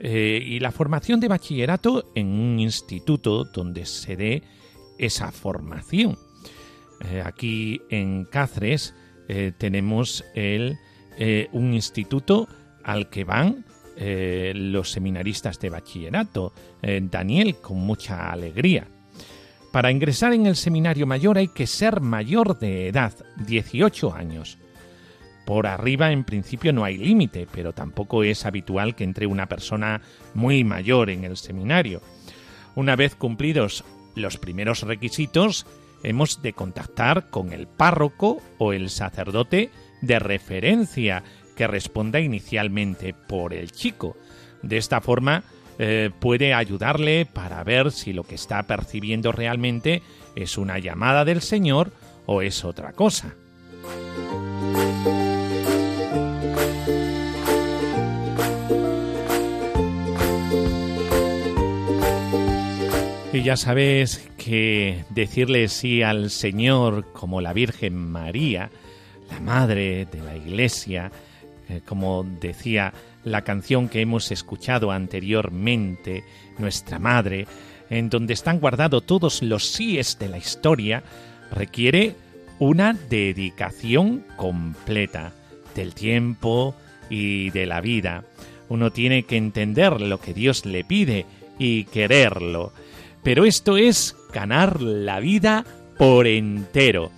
Eh, 0.01 0.41
y 0.45 0.61
la 0.61 0.71
formación 0.71 1.19
de 1.19 1.29
bachillerato 1.29 2.13
en 2.15 2.29
un 2.29 2.61
instituto 2.61 3.45
donde 3.45 3.85
se 3.85 4.17
dé 4.17 4.43
esa 4.99 5.33
formación. 5.33 6.17
aquí 7.25 7.81
en 7.91 8.25
Cáceres 8.25 8.95
tenemos 9.59 10.25
el, 10.35 10.77
un 11.53 11.75
instituto 11.75 12.49
al 12.83 13.09
que 13.09 13.23
van 13.25 13.65
los 14.55 14.91
seminaristas 14.91 15.61
de 15.61 15.71
bachillerato. 15.71 16.53
Daniel 16.83 17.57
con 17.61 17.79
mucha 17.79 18.33
alegría. 18.33 18.89
Para 19.79 19.93
ingresar 19.93 20.33
en 20.33 20.47
el 20.47 20.57
seminario 20.57 21.07
mayor 21.07 21.39
hay 21.39 21.47
que 21.47 21.69
ser 21.69 22.01
mayor 22.01 22.59
de 22.59 22.89
edad, 22.89 23.13
18 23.47 24.13
años. 24.13 24.59
Por 25.47 25.69
arriba 25.69 26.11
en 26.11 26.25
principio 26.25 26.73
no 26.73 26.83
hay 26.83 26.99
límite, 26.99 27.47
pero 27.53 27.73
tampoco 27.73 28.25
es 28.25 28.45
habitual 28.45 28.97
que 28.97 29.05
entre 29.05 29.29
una 29.29 29.47
persona 29.47 30.01
muy 30.35 30.65
mayor 30.65 31.11
en 31.11 31.23
el 31.23 31.37
seminario. 31.37 32.03
Una 32.75 32.97
vez 32.97 33.15
cumplidos 33.15 33.85
los 34.17 34.37
primeros 34.37 34.83
requisitos, 34.83 35.65
hemos 36.03 36.43
de 36.43 36.55
contactar 36.55 37.31
con 37.31 37.53
el 37.53 37.69
párroco 37.69 38.43
o 38.59 38.73
el 38.73 38.91
sacerdote 38.91 39.71
de 40.03 40.19
referencia 40.19 41.23
que 41.55 41.69
responda 41.69 42.19
inicialmente 42.19 43.15
por 43.15 43.55
el 43.55 43.71
chico. 43.71 44.17
De 44.61 44.77
esta 44.77 45.01
forma, 45.01 45.45
eh, 45.79 46.11
puede 46.19 46.55
ayudarle 46.55 47.25
para 47.27 47.63
ver 47.63 47.93
si 47.93 48.13
lo 48.13 48.25
que 48.25 48.35
está 48.35 48.65
percibiendo 48.65 49.31
realmente 49.33 50.03
es 50.35 50.59
una 50.59 50.79
llamada 50.79 51.25
del 51.25 51.41
Señor 51.41 51.93
o 52.27 52.43
es 52.43 52.65
otra 52.65 52.93
cosa. 52.93 53.35
Y 63.33 63.43
ya 63.43 63.57
sabes 63.57 64.29
que 64.37 65.05
decirle 65.11 65.69
sí 65.69 66.03
al 66.03 66.31
Señor 66.31 67.13
como 67.13 67.41
la 67.41 67.53
Virgen 67.53 67.95
María, 67.95 68.71
la 69.31 69.39
Madre 69.39 70.07
de 70.07 70.23
la 70.23 70.37
Iglesia, 70.37 71.13
eh, 71.69 71.83
como 71.87 72.25
decía 72.25 72.93
la 73.31 73.43
canción 73.43 73.89
que 73.89 74.01
hemos 74.01 74.31
escuchado 74.31 74.91
anteriormente, 74.91 76.25
Nuestra 76.59 76.99
Madre, 76.99 77.47
en 77.91 78.11
donde 78.11 78.35
están 78.35 78.61
guardados 78.61 79.05
todos 79.07 79.43
los 79.43 79.67
síes 79.67 80.19
de 80.19 80.29
la 80.29 80.39
historia, 80.39 81.03
requiere 81.51 82.15
una 82.59 82.93
dedicación 82.93 84.25
completa 84.37 85.33
del 85.75 85.95
tiempo 85.95 86.75
y 87.09 87.51
de 87.51 87.67
la 87.67 87.81
vida. 87.81 88.25
Uno 88.69 88.91
tiene 88.91 89.23
que 89.23 89.37
entender 89.37 90.01
lo 90.01 90.21
que 90.21 90.35
Dios 90.35 90.67
le 90.67 90.85
pide 90.85 91.25
y 91.59 91.85
quererlo. 91.85 92.73
Pero 93.23 93.45
esto 93.45 93.77
es 93.77 94.17
ganar 94.33 94.81
la 94.83 95.21
vida 95.21 95.65
por 95.97 96.27
entero. 96.27 97.11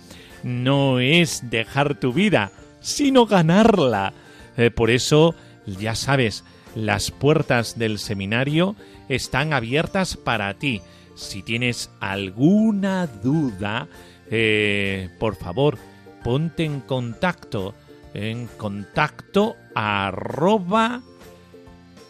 No 0.43 0.99
es 0.99 1.49
dejar 1.49 1.99
tu 1.99 2.13
vida, 2.13 2.51
sino 2.79 3.25
ganarla. 3.25 4.13
Eh, 4.57 4.71
por 4.71 4.89
eso, 4.89 5.35
ya 5.65 5.95
sabes, 5.95 6.43
las 6.75 7.09
puertas 7.11 7.77
del 7.77 7.99
seminario 7.99 8.75
están 9.09 9.51
abiertas 9.53 10.17
para 10.17 10.55
ti. 10.55 10.81
Si 11.15 11.43
tienes 11.43 11.91
alguna 11.99 13.05
duda, 13.07 13.89
eh, 14.29 15.09
por 15.19 15.35
favor, 15.35 15.77
ponte 16.23 16.63
en 16.63 16.79
contacto, 16.81 17.75
en 18.13 18.47
contacto 18.57 19.55
arroba 19.75 21.01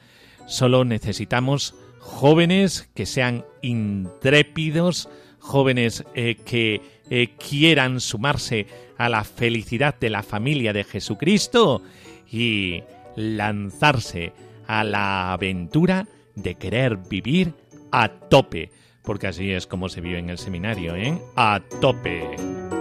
Solo 0.47 0.85
necesitamos 0.85 1.75
jóvenes 1.99 2.89
que 2.93 3.05
sean 3.05 3.45
intrépidos, 3.61 5.09
jóvenes 5.39 6.03
eh, 6.15 6.35
que 6.45 6.81
eh, 7.09 7.35
quieran 7.37 7.99
sumarse 7.99 8.67
a 8.97 9.09
la 9.09 9.23
felicidad 9.23 9.97
de 9.99 10.09
la 10.09 10.23
familia 10.23 10.73
de 10.73 10.83
Jesucristo 10.83 11.81
y 12.29 12.83
lanzarse 13.15 14.33
a 14.67 14.83
la 14.83 15.33
aventura 15.33 16.07
de 16.35 16.55
querer 16.55 16.97
vivir 16.97 17.53
a 17.91 18.09
tope, 18.09 18.71
porque 19.03 19.27
así 19.27 19.51
es 19.51 19.67
como 19.67 19.89
se 19.89 20.01
vive 20.01 20.19
en 20.19 20.29
el 20.29 20.37
seminario, 20.37 20.95
¿eh? 20.95 21.17
A 21.35 21.61
tope. 21.81 22.78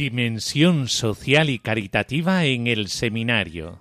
Dimensión 0.00 0.88
social 0.88 1.50
y 1.50 1.58
caritativa 1.58 2.46
en 2.46 2.66
el 2.66 2.88
seminario. 2.88 3.80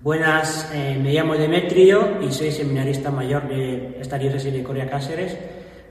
Buenas, 0.00 0.70
eh, 0.72 0.98
me 0.98 1.12
llamo 1.12 1.34
Demetrio 1.34 2.22
y 2.26 2.32
soy 2.32 2.50
seminarista 2.52 3.10
mayor 3.10 3.50
de 3.50 3.98
esta 4.00 4.16
diócesis 4.16 4.50
de 4.50 4.62
Coria 4.62 4.88
Cáceres 4.88 5.36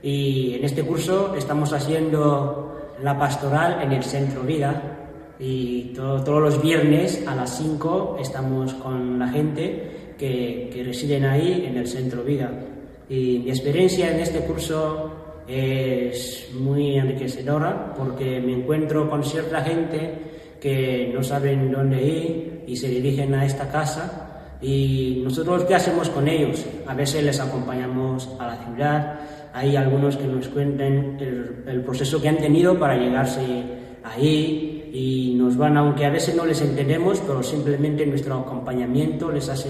y 0.01 0.55
en 0.55 0.65
este 0.65 0.81
curso 0.81 1.35
estamos 1.35 1.73
haciendo 1.73 2.95
la 3.03 3.19
pastoral 3.19 3.83
en 3.83 3.91
el 3.91 4.03
Centro 4.03 4.41
Vida 4.41 4.98
y 5.39 5.93
todos 5.95 6.41
los 6.41 6.61
viernes 6.61 7.25
a 7.25 7.33
las 7.33 7.57
5 7.57 8.17
estamos 8.19 8.73
con 8.73 9.17
la 9.17 9.29
gente 9.29 10.13
que, 10.17 10.69
que 10.71 10.83
residen 10.83 11.23
ahí 11.23 11.65
en 11.65 11.77
el 11.77 11.87
Centro 11.87 12.23
Vida. 12.23 12.51
Y 13.07 13.39
mi 13.39 13.49
experiencia 13.49 14.11
en 14.13 14.19
este 14.19 14.41
curso 14.41 15.43
es 15.47 16.49
muy 16.53 16.97
enriquecedora 16.97 17.93
porque 17.97 18.41
me 18.41 18.53
encuentro 18.53 19.09
con 19.09 19.23
cierta 19.23 19.61
gente 19.61 20.29
que 20.59 21.09
no 21.13 21.23
saben 21.23 21.71
dónde 21.71 22.03
ir 22.03 22.63
y 22.67 22.75
se 22.75 22.89
dirigen 22.89 23.33
a 23.33 23.45
esta 23.45 23.69
casa. 23.71 24.57
Y 24.61 25.21
nosotros 25.23 25.63
qué 25.63 25.75
hacemos 25.75 26.09
con 26.09 26.27
ellos 26.27 26.65
a 26.85 26.93
veces 26.93 27.23
les 27.23 27.39
acompañamos 27.39 28.29
a 28.39 28.47
la 28.47 28.57
ciudad. 28.57 29.19
Hay 29.53 29.77
algunos 29.77 30.17
que 30.17 30.27
nos 30.27 30.49
cuentan 30.49 31.17
el, 31.19 31.63
el 31.65 31.81
proceso 31.81 32.21
que 32.21 32.27
han 32.27 32.37
tenido 32.37 32.77
para 32.77 32.97
llegarse 32.97 33.63
ahí 34.03 34.78
y 34.91 35.35
nos 35.35 35.57
van, 35.57 35.77
aunque 35.77 36.05
a 36.05 36.09
veces 36.09 36.35
no 36.35 36.45
les 36.45 36.61
entendemos, 36.61 37.19
pero 37.25 37.43
simplemente 37.43 38.05
nuestro 38.05 38.35
acompañamiento 38.35 39.31
les 39.31 39.47
hace 39.49 39.69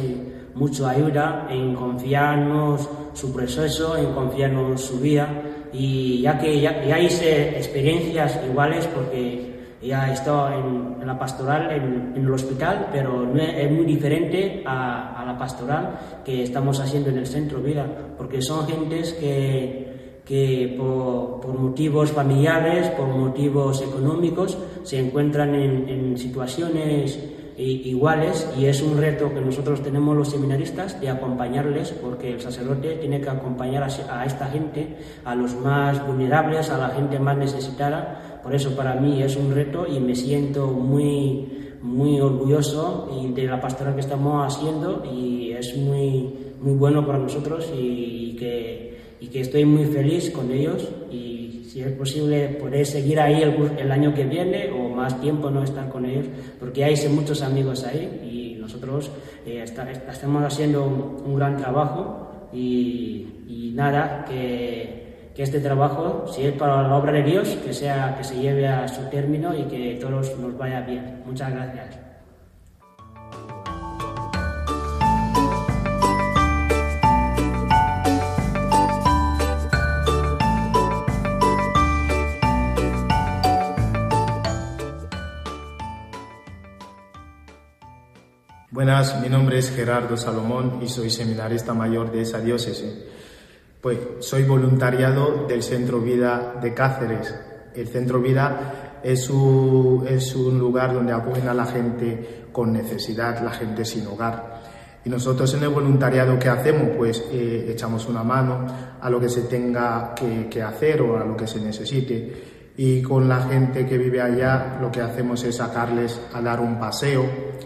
mucho 0.56 0.88
ayuda 0.88 1.48
en 1.50 1.76
confiarnos 1.76 2.90
su 3.14 3.34
proceso, 3.34 3.98
en 3.98 4.14
confiarnos 4.14 4.82
su 4.82 5.00
vida. 5.00 5.28
Y 5.74 6.22
ya 6.22 6.40
que 6.40 6.60
ya, 6.62 7.00
hice 7.00 7.58
experiencias 7.58 8.40
iguales 8.50 8.88
porque 8.88 9.78
ya 9.82 10.10
he 10.10 10.14
estado 10.14 10.52
en, 10.54 11.08
la 11.08 11.18
pastoral, 11.18 11.72
en, 11.72 12.24
el 12.24 12.34
hospital, 12.34 12.90
pero 12.92 13.34
es 13.36 13.72
muy 13.72 13.86
diferente 13.86 14.64
a, 14.66 15.22
a 15.22 15.26
la 15.26 15.38
pastoral 15.38 16.00
que 16.26 16.44
estamos 16.44 16.80
haciendo 16.80 17.10
en 17.10 17.18
el 17.20 17.28
centro 17.28 17.62
vida, 17.62 17.86
porque 18.18 18.42
son 18.42 18.68
gentes 18.68 19.14
que 19.14 19.90
que 20.30 20.76
por, 20.78 21.58
motivos 21.58 22.12
familiares, 22.12 22.88
por 22.92 23.08
motivos 23.08 23.82
económicos, 23.82 24.56
se 24.84 25.00
encuentran 25.00 25.56
en, 25.56 26.18
situaciones 26.18 27.20
iguales 27.58 28.50
y 28.58 28.66
es 28.66 28.82
un 28.82 28.98
reto 28.98 29.34
que 29.34 29.42
nosotros 29.42 29.84
tenemos 29.84 30.16
los 30.16 30.30
seminaristas 30.30 31.00
de 31.02 31.10
acompañarles 31.10 31.92
porque 31.92 32.32
el 32.32 32.40
sacerdote 32.42 32.96
tiene 32.96 33.20
que 33.20 33.30
acompañar 33.30 33.84
a, 33.84 34.26
esta 34.26 34.48
gente, 34.48 34.96
a 35.26 35.36
los 35.36 35.56
más 35.56 36.06
vulnerables, 36.08 36.70
a 36.70 36.78
la 36.78 36.90
gente 36.90 37.20
más 37.20 37.38
necesitada. 37.38 38.40
Por 38.42 38.56
eso 38.56 38.76
para 38.76 38.96
mí 38.96 39.22
es 39.22 39.36
un 39.36 39.54
reto 39.54 39.86
y 39.86 40.00
me 40.00 40.16
siento 40.16 40.68
muy, 40.68 41.76
muy 41.82 42.22
orgulloso 42.22 43.10
de 43.36 43.44
la 43.44 43.60
pastoral 43.60 43.96
que 43.96 44.02
estamos 44.02 44.56
haciendo 44.56 45.04
y 45.06 45.52
es 45.52 45.76
muy, 45.76 46.34
muy 46.62 46.74
bueno 46.74 47.06
para 47.06 47.20
nosotros 47.20 47.70
y 47.78 48.38
que 48.40 48.90
y 49.20 49.28
que 49.28 49.42
estoy 49.42 49.66
muy 49.66 49.86
feliz 49.86 50.32
con 50.32 50.52
ellos 50.52 50.88
si 51.80 51.86
es 51.86 51.94
posible 51.94 52.50
poder 52.60 52.86
seguir 52.86 53.18
ahí 53.22 53.42
el, 53.42 53.90
año 53.90 54.14
que 54.14 54.26
viene 54.26 54.70
o 54.70 54.90
más 54.90 55.20
tiempo 55.22 55.50
no 55.50 55.64
estar 55.64 55.88
con 55.88 56.06
ellos 56.06 56.26
porque 56.60 56.84
hay 56.84 56.96
muchos 57.08 57.42
amigos 57.42 57.86
ahí 57.86 58.20
y 58.22 58.60
nosotros 58.60 59.10
eh, 59.46 59.64
estamos 59.64 60.44
haciendo 60.44 60.84
un, 61.26 61.36
gran 61.38 61.56
trabajo 61.56 62.50
y, 62.52 63.72
nada 63.74 64.26
que, 64.28 65.30
que, 65.34 65.44
este 65.44 65.62
trabajo 65.62 66.26
si 66.28 66.44
es 66.44 66.52
para 66.52 66.86
la 66.86 66.98
obra 66.98 67.14
de 67.14 67.24
Dios 67.24 67.48
que 67.64 67.74
sea 67.74 68.16
que 68.18 68.26
se 68.26 68.42
lleve 68.42 68.68
a 68.68 68.86
su 68.90 69.04
término 69.04 69.56
y 69.58 69.64
que 69.64 69.98
todos 70.02 70.38
nos 70.38 70.58
vaya 70.58 70.82
bien. 70.82 71.22
Muchas 71.26 71.50
gracias 71.54 72.09
Buenas, 88.80 89.20
mi 89.20 89.28
nombre 89.28 89.58
es 89.58 89.76
Gerardo 89.76 90.16
Salomón 90.16 90.80
y 90.82 90.88
soy 90.88 91.10
seminarista 91.10 91.74
mayor 91.74 92.14
de 92.14 92.22
esa 92.22 92.40
diócesis. 92.40 92.90
Pues 93.82 93.98
soy 94.20 94.44
voluntariado 94.44 95.46
del 95.50 95.64
Centro 95.64 96.00
Vida 96.00 96.56
de 96.62 96.74
Cáceres. 96.74 97.36
El 97.76 97.90
Centro 97.90 98.22
Vida 98.22 99.02
es 99.04 99.30
un, 99.30 100.06
es 100.08 100.34
un 100.34 100.58
lugar 100.58 100.94
donde 100.94 101.12
acogen 101.12 101.50
a 101.50 101.54
la 101.54 101.66
gente 101.66 102.46
con 102.54 102.72
necesidad, 102.72 103.44
la 103.44 103.52
gente 103.52 103.84
sin 103.84 104.08
hogar. 104.08 104.62
Y 105.04 105.10
nosotros 105.10 105.54
en 105.56 105.64
el 105.64 105.70
voluntariado 105.72 106.40
que 106.40 106.48
hacemos, 106.48 106.96
pues 106.96 107.22
eh, 107.34 107.66
echamos 107.74 108.08
una 108.08 108.24
mano 108.24 108.66
a 109.02 109.10
lo 109.10 109.20
que 109.20 109.28
se 109.28 109.42
tenga 109.42 110.16
que, 110.16 110.48
que 110.50 110.64
hacer 110.64 111.02
o 111.02 111.18
a 111.18 111.26
lo 111.26 111.36
que 111.36 111.48
se 111.48 111.60
necesite 111.60 112.49
y 112.82 113.02
con 113.02 113.28
la 113.28 113.42
gente 113.42 113.86
que 113.86 113.98
vive 113.98 114.22
allá 114.22 114.78
lo 114.80 114.90
que 114.90 115.02
hacemos 115.02 115.44
es 115.44 115.58
sacarles 115.58 116.18
a 116.34 116.42
dar 116.42 116.62
un 116.62 116.80
paseo, 116.80 117.26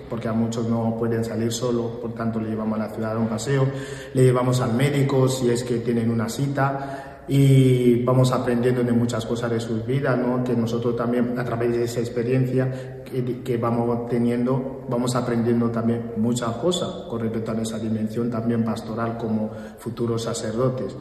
porque 0.09 0.27
a 0.27 0.33
muchos 0.33 0.67
no 0.67 0.95
pueden 0.97 1.23
salir 1.23 1.51
solo, 1.51 1.99
por 2.01 2.15
tanto 2.15 2.39
le 2.39 2.49
llevamos 2.49 2.79
a 2.79 2.87
la 2.87 2.89
ciudad 2.89 3.11
a 3.11 3.13
dar 3.13 3.21
un 3.21 3.29
paseo, 3.29 3.67
le 4.15 4.23
llevamos 4.23 4.59
al 4.59 4.73
médico 4.73 5.29
si 5.29 5.51
es 5.51 5.63
que 5.63 5.77
tienen 5.77 6.09
una 6.09 6.27
cita 6.27 7.21
y 7.27 8.03
vamos 8.03 8.31
aprendiendo 8.31 8.83
de 8.83 8.91
muchas 8.91 9.23
cosas 9.27 9.51
de 9.51 9.59
sus 9.59 9.85
vidas, 9.85 10.17
¿no? 10.17 10.43
que 10.43 10.55
nosotros 10.55 10.95
también 10.95 11.37
a 11.37 11.45
través 11.45 11.71
de 11.73 11.83
esa 11.83 11.99
experiencia 11.99 13.03
que, 13.03 13.43
que, 13.43 13.57
vamos 13.57 14.09
teniendo, 14.09 14.83
vamos 14.89 15.15
aprendiendo 15.15 15.69
también 15.69 16.13
muchas 16.17 16.53
cosas 16.53 16.89
con 17.07 17.19
respecto 17.19 17.51
a 17.51 17.61
esa 17.61 17.77
dimensión 17.77 18.31
también 18.31 18.63
pastoral 18.63 19.15
como 19.19 19.51
futuros 19.77 20.23
sacerdotes. 20.23 20.97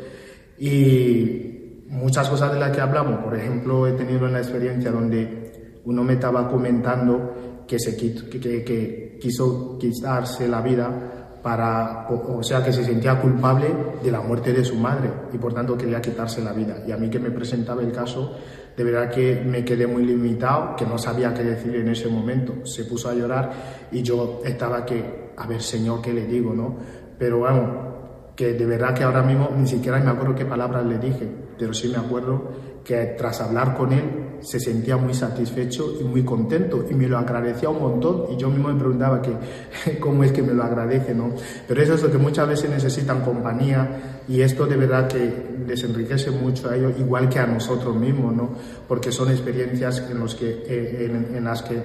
Y 0.58 1.61
muchas 1.92 2.28
cosas 2.28 2.52
de 2.52 2.58
las 2.58 2.70
que 2.70 2.80
hablamos, 2.80 3.22
por 3.22 3.36
ejemplo, 3.36 3.86
he 3.86 3.92
tenido 3.92 4.26
una 4.26 4.38
experiencia 4.38 4.90
donde 4.90 5.80
uno 5.84 6.02
me 6.02 6.14
estaba 6.14 6.48
comentando 6.48 7.64
que, 7.66 7.78
se, 7.78 7.96
quiso 7.96 9.78
quitarse 9.78 10.48
la 10.48 10.62
vida 10.62 11.38
para, 11.42 12.06
o 12.08 12.42
sea, 12.42 12.64
que 12.64 12.72
se 12.72 12.84
sentía 12.84 13.20
culpable 13.20 13.66
de 14.02 14.10
la 14.10 14.20
muerte 14.20 14.52
de 14.52 14.64
su 14.64 14.76
madre 14.76 15.10
y 15.32 15.38
por 15.38 15.52
tanto 15.52 15.76
quería 15.76 16.00
quitarse 16.00 16.42
la 16.42 16.52
vida. 16.52 16.82
Y 16.86 16.92
a 16.92 16.96
mí 16.96 17.10
que 17.10 17.18
me 17.18 17.30
presentaba 17.30 17.82
el 17.82 17.92
caso, 17.92 18.36
de 18.74 18.84
verdad 18.84 19.10
que 19.10 19.42
me 19.44 19.62
quedé 19.64 19.86
muy 19.86 20.04
limitado, 20.04 20.74
que 20.76 20.86
no 20.86 20.96
sabía 20.96 21.34
qué 21.34 21.42
decir 21.42 21.74
en 21.76 21.88
ese 21.88 22.08
momento. 22.08 22.64
Se 22.64 22.84
puso 22.84 23.10
a 23.10 23.14
llorar 23.14 23.50
y 23.90 24.02
yo 24.02 24.40
estaba 24.44 24.86
que, 24.86 25.32
a 25.36 25.46
ver, 25.46 25.60
Señor, 25.60 26.00
¿qué 26.00 26.12
le 26.14 26.26
digo, 26.26 26.54
no? 26.54 26.76
Pero 27.18 27.40
bueno, 27.40 27.92
que 28.34 28.54
de 28.54 28.64
verdad 28.64 28.94
que 28.94 29.04
ahora 29.04 29.22
mismo 29.22 29.50
ni 29.54 29.66
siquiera 29.66 29.98
me 30.00 30.10
acuerdo 30.10 30.34
qué 30.34 30.46
palabras 30.46 30.86
le 30.86 30.98
dije, 30.98 31.28
pero 31.62 31.74
sí 31.74 31.86
me 31.86 31.96
acuerdo 31.96 32.42
que 32.84 33.14
tras 33.16 33.40
hablar 33.40 33.76
con 33.76 33.92
él 33.92 34.02
se 34.40 34.58
sentía 34.58 34.96
muy 34.96 35.14
satisfecho 35.14 35.94
y 36.00 36.02
muy 36.02 36.24
contento 36.24 36.84
y 36.90 36.94
me 36.94 37.06
lo 37.06 37.16
agradecía 37.16 37.68
un 37.68 37.80
montón 37.80 38.24
y 38.32 38.36
yo 38.36 38.50
mismo 38.50 38.66
me 38.66 38.80
preguntaba 38.80 39.22
que 39.22 39.30
cómo 40.00 40.24
es 40.24 40.32
que 40.32 40.42
me 40.42 40.54
lo 40.54 40.64
agradece, 40.64 41.14
¿no? 41.14 41.32
Pero 41.68 41.80
eso 41.80 41.94
es 41.94 42.02
lo 42.02 42.10
que 42.10 42.18
muchas 42.18 42.48
veces 42.48 42.68
necesitan 42.68 43.20
compañía 43.20 44.22
y 44.26 44.40
esto 44.40 44.66
de 44.66 44.76
verdad 44.76 45.06
que 45.06 45.62
les 45.64 45.84
enriquece 45.84 46.32
mucho 46.32 46.68
a 46.68 46.74
ellos 46.74 46.94
igual 46.98 47.28
que 47.28 47.38
a 47.38 47.46
nosotros 47.46 47.94
mismos, 47.94 48.34
¿no? 48.34 48.50
Porque 48.88 49.12
son 49.12 49.30
experiencias 49.30 50.02
en, 50.10 50.18
los 50.18 50.34
que, 50.34 50.64
eh, 50.66 51.06
en, 51.06 51.36
en 51.36 51.44
las 51.44 51.62
que 51.62 51.80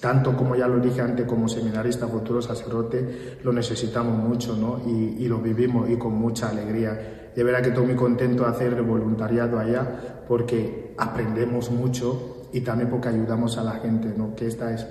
tanto 0.00 0.34
como 0.34 0.56
ya 0.56 0.66
lo 0.66 0.78
dije 0.78 1.02
antes 1.02 1.26
como 1.26 1.46
seminarista, 1.46 2.08
futuro 2.08 2.40
sacerdote, 2.40 3.36
lo 3.44 3.52
necesitamos 3.52 4.16
mucho 4.16 4.56
¿no? 4.56 4.80
y, 4.86 5.22
y, 5.22 5.28
lo 5.28 5.40
vivimos 5.40 5.90
y 5.90 5.96
con 5.96 6.14
mucha 6.14 6.48
alegría. 6.48 7.19
De 7.34 7.44
verdad 7.44 7.62
que 7.62 7.68
estoy 7.68 7.86
muy 7.86 7.94
contento 7.94 8.44
de 8.44 8.50
hacer 8.50 8.82
voluntariado 8.82 9.58
allá 9.58 10.24
porque 10.26 10.94
aprendemos 10.98 11.70
mucho 11.70 12.48
y 12.52 12.60
también 12.60 12.90
porque 12.90 13.08
ayudamos 13.08 13.56
a 13.58 13.64
la 13.64 13.72
gente, 13.74 14.12
¿no? 14.16 14.34
que 14.34 14.46
esta 14.46 14.72
es, 14.72 14.86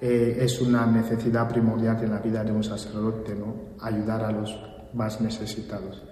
eh, 0.00 0.38
es 0.40 0.60
una 0.60 0.86
necesidad 0.86 1.48
primordial 1.48 2.02
en 2.02 2.10
la 2.10 2.18
vida 2.18 2.42
de 2.42 2.52
un 2.52 2.64
sacerdote, 2.64 3.34
¿no? 3.34 3.54
ayudar 3.80 4.24
a 4.24 4.32
los 4.32 4.58
más 4.94 5.20
necesitados. 5.20 6.02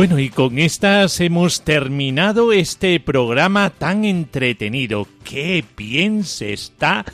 Bueno, 0.00 0.18
y 0.18 0.30
con 0.30 0.58
estas 0.58 1.20
hemos 1.20 1.60
terminado 1.60 2.54
este 2.54 2.98
programa 3.00 3.68
tan 3.68 4.06
entretenido. 4.06 5.06
Qué 5.24 5.62
bien 5.76 6.24
se 6.24 6.54
está 6.54 7.04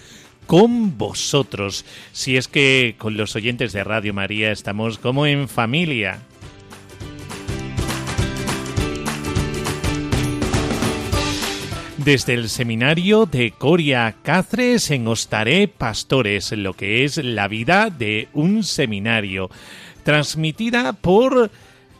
con 0.47 0.97
vosotros. 0.97 1.85
Si 2.13 2.37
es 2.37 2.47
que 2.47 2.95
con 2.97 3.17
los 3.17 3.35
oyentes 3.35 3.73
de 3.73 3.83
Radio 3.83 4.15
María 4.15 4.53
estamos 4.53 4.99
como 4.99 5.27
en 5.27 5.49
familia. 5.49 6.21
Desde 11.97 12.35
el 12.35 12.49
seminario 12.49 13.27
de 13.27 13.51
Coria 13.51 14.15
Cáceres 14.23 14.93
en 14.93 15.09
Ostaré 15.09 15.67
Pastores, 15.67 16.53
lo 16.53 16.75
que 16.75 17.03
es 17.03 17.17
la 17.17 17.49
vida 17.49 17.91
de 17.91 18.29
un 18.33 18.63
seminario, 18.63 19.51
transmitida 20.05 20.93
por 20.93 21.51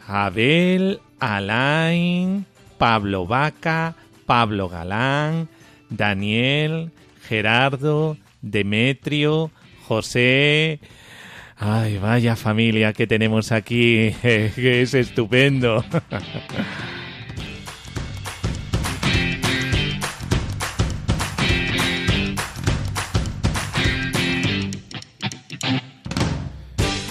Abel, 0.07 1.01
Alain, 1.21 2.47
Pablo 2.79 3.27
Vaca, 3.27 3.95
Pablo 4.27 4.69
Galán, 4.69 5.49
Daniel, 5.91 6.91
Gerardo, 7.29 8.17
Demetrio, 8.43 9.51
José. 9.87 10.81
Ay, 11.57 11.99
vaya 11.99 12.37
familia 12.37 12.93
que 12.93 13.07
tenemos 13.07 13.51
aquí, 13.53 14.15
que 14.23 14.83
es 14.83 14.95
estupendo. 14.95 15.85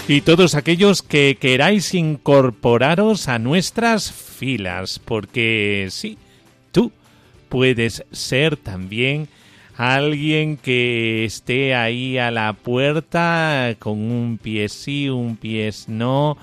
y 0.08 0.20
todos 0.20 0.54
aquellos 0.54 1.02
que 1.02 1.36
queráis 1.40 1.92
incorporaros 1.92 3.28
a 3.28 3.40
nuestras 3.40 4.12
filas, 4.12 5.00
porque 5.00 5.88
sí, 5.90 6.16
tú 6.70 6.92
puedes 7.48 8.04
ser 8.12 8.56
también 8.56 9.28
alguien 9.76 10.58
que 10.58 11.24
esté 11.24 11.74
ahí 11.74 12.18
a 12.18 12.30
la 12.30 12.52
puerta 12.52 13.74
con 13.80 13.98
un 13.98 14.38
pie 14.38 14.68
sí, 14.68 15.08
un 15.08 15.36
pie 15.36 15.70
no. 15.88 16.38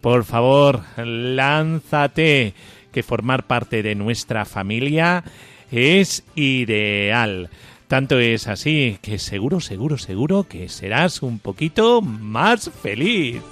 Por 0.00 0.24
favor, 0.24 0.82
lánzate, 0.96 2.54
que 2.92 3.02
formar 3.02 3.46
parte 3.46 3.82
de 3.82 3.96
nuestra 3.96 4.44
familia 4.44 5.24
es 5.70 6.24
ideal. 6.36 7.50
Tanto 7.90 8.20
es 8.20 8.46
así 8.46 8.98
que 9.02 9.18
seguro, 9.18 9.58
seguro, 9.58 9.98
seguro 9.98 10.44
que 10.44 10.68
serás 10.68 11.24
un 11.24 11.40
poquito 11.40 12.00
más 12.00 12.70
feliz. 12.70 13.42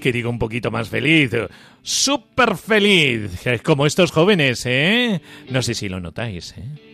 Que 0.00 0.12
digo 0.12 0.30
un 0.30 0.38
poquito 0.38 0.70
más 0.70 0.88
feliz. 0.88 1.32
¡Súper 1.82 2.56
feliz! 2.56 3.32
Como 3.64 3.84
estos 3.84 4.12
jóvenes, 4.12 4.64
¿eh? 4.64 5.20
No 5.50 5.62
sé 5.62 5.74
si 5.74 5.88
lo 5.88 5.98
notáis, 5.98 6.54
¿eh? 6.56 6.87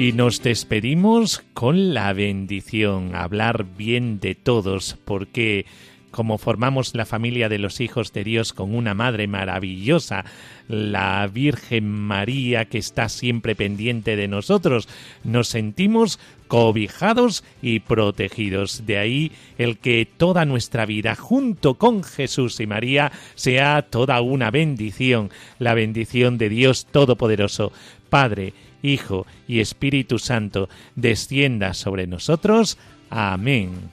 Y 0.00 0.12
nos 0.14 0.42
despedimos 0.42 1.42
con 1.52 1.92
la 1.92 2.14
bendición, 2.14 3.14
hablar 3.14 3.66
bien 3.76 4.18
de 4.18 4.34
todos, 4.34 4.96
porque 5.04 5.66
como 6.10 6.38
formamos 6.38 6.94
la 6.94 7.04
familia 7.04 7.50
de 7.50 7.58
los 7.58 7.82
hijos 7.82 8.10
de 8.14 8.24
Dios 8.24 8.54
con 8.54 8.74
una 8.74 8.94
madre 8.94 9.26
maravillosa, 9.26 10.24
la 10.68 11.28
Virgen 11.30 11.86
María 11.86 12.64
que 12.64 12.78
está 12.78 13.10
siempre 13.10 13.54
pendiente 13.54 14.16
de 14.16 14.26
nosotros, 14.26 14.88
nos 15.22 15.48
sentimos 15.48 16.18
cobijados 16.48 17.44
y 17.60 17.80
protegidos. 17.80 18.86
De 18.86 18.96
ahí 18.96 19.32
el 19.58 19.76
que 19.76 20.08
toda 20.16 20.46
nuestra 20.46 20.86
vida 20.86 21.14
junto 21.14 21.74
con 21.74 22.04
Jesús 22.04 22.58
y 22.60 22.66
María 22.66 23.12
sea 23.34 23.82
toda 23.82 24.22
una 24.22 24.50
bendición, 24.50 25.28
la 25.58 25.74
bendición 25.74 26.38
de 26.38 26.48
Dios 26.48 26.86
Todopoderoso, 26.90 27.70
Padre, 28.08 28.54
Hijo 28.82 29.26
y 29.46 29.60
Espíritu 29.60 30.18
Santo, 30.18 30.68
descienda 30.94 31.74
sobre 31.74 32.06
nosotros. 32.06 32.78
Amén. 33.10 33.90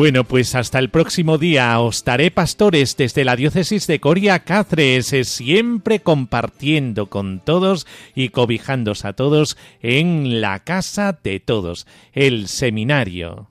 Bueno, 0.00 0.24
pues 0.24 0.54
hasta 0.54 0.78
el 0.78 0.88
próximo 0.88 1.36
día 1.36 1.78
os 1.78 2.02
daré 2.04 2.30
pastores 2.30 2.96
desde 2.96 3.22
la 3.22 3.36
diócesis 3.36 3.86
de 3.86 4.00
Coria 4.00 4.38
Cáceres, 4.44 5.12
eh, 5.12 5.24
siempre 5.24 6.00
compartiendo 6.00 7.10
con 7.10 7.40
todos 7.40 7.86
y 8.14 8.30
cobijándose 8.30 9.08
a 9.08 9.12
todos 9.12 9.58
en 9.82 10.40
la 10.40 10.60
casa 10.60 11.18
de 11.22 11.38
todos, 11.38 11.86
el 12.14 12.48
seminario. 12.48 13.50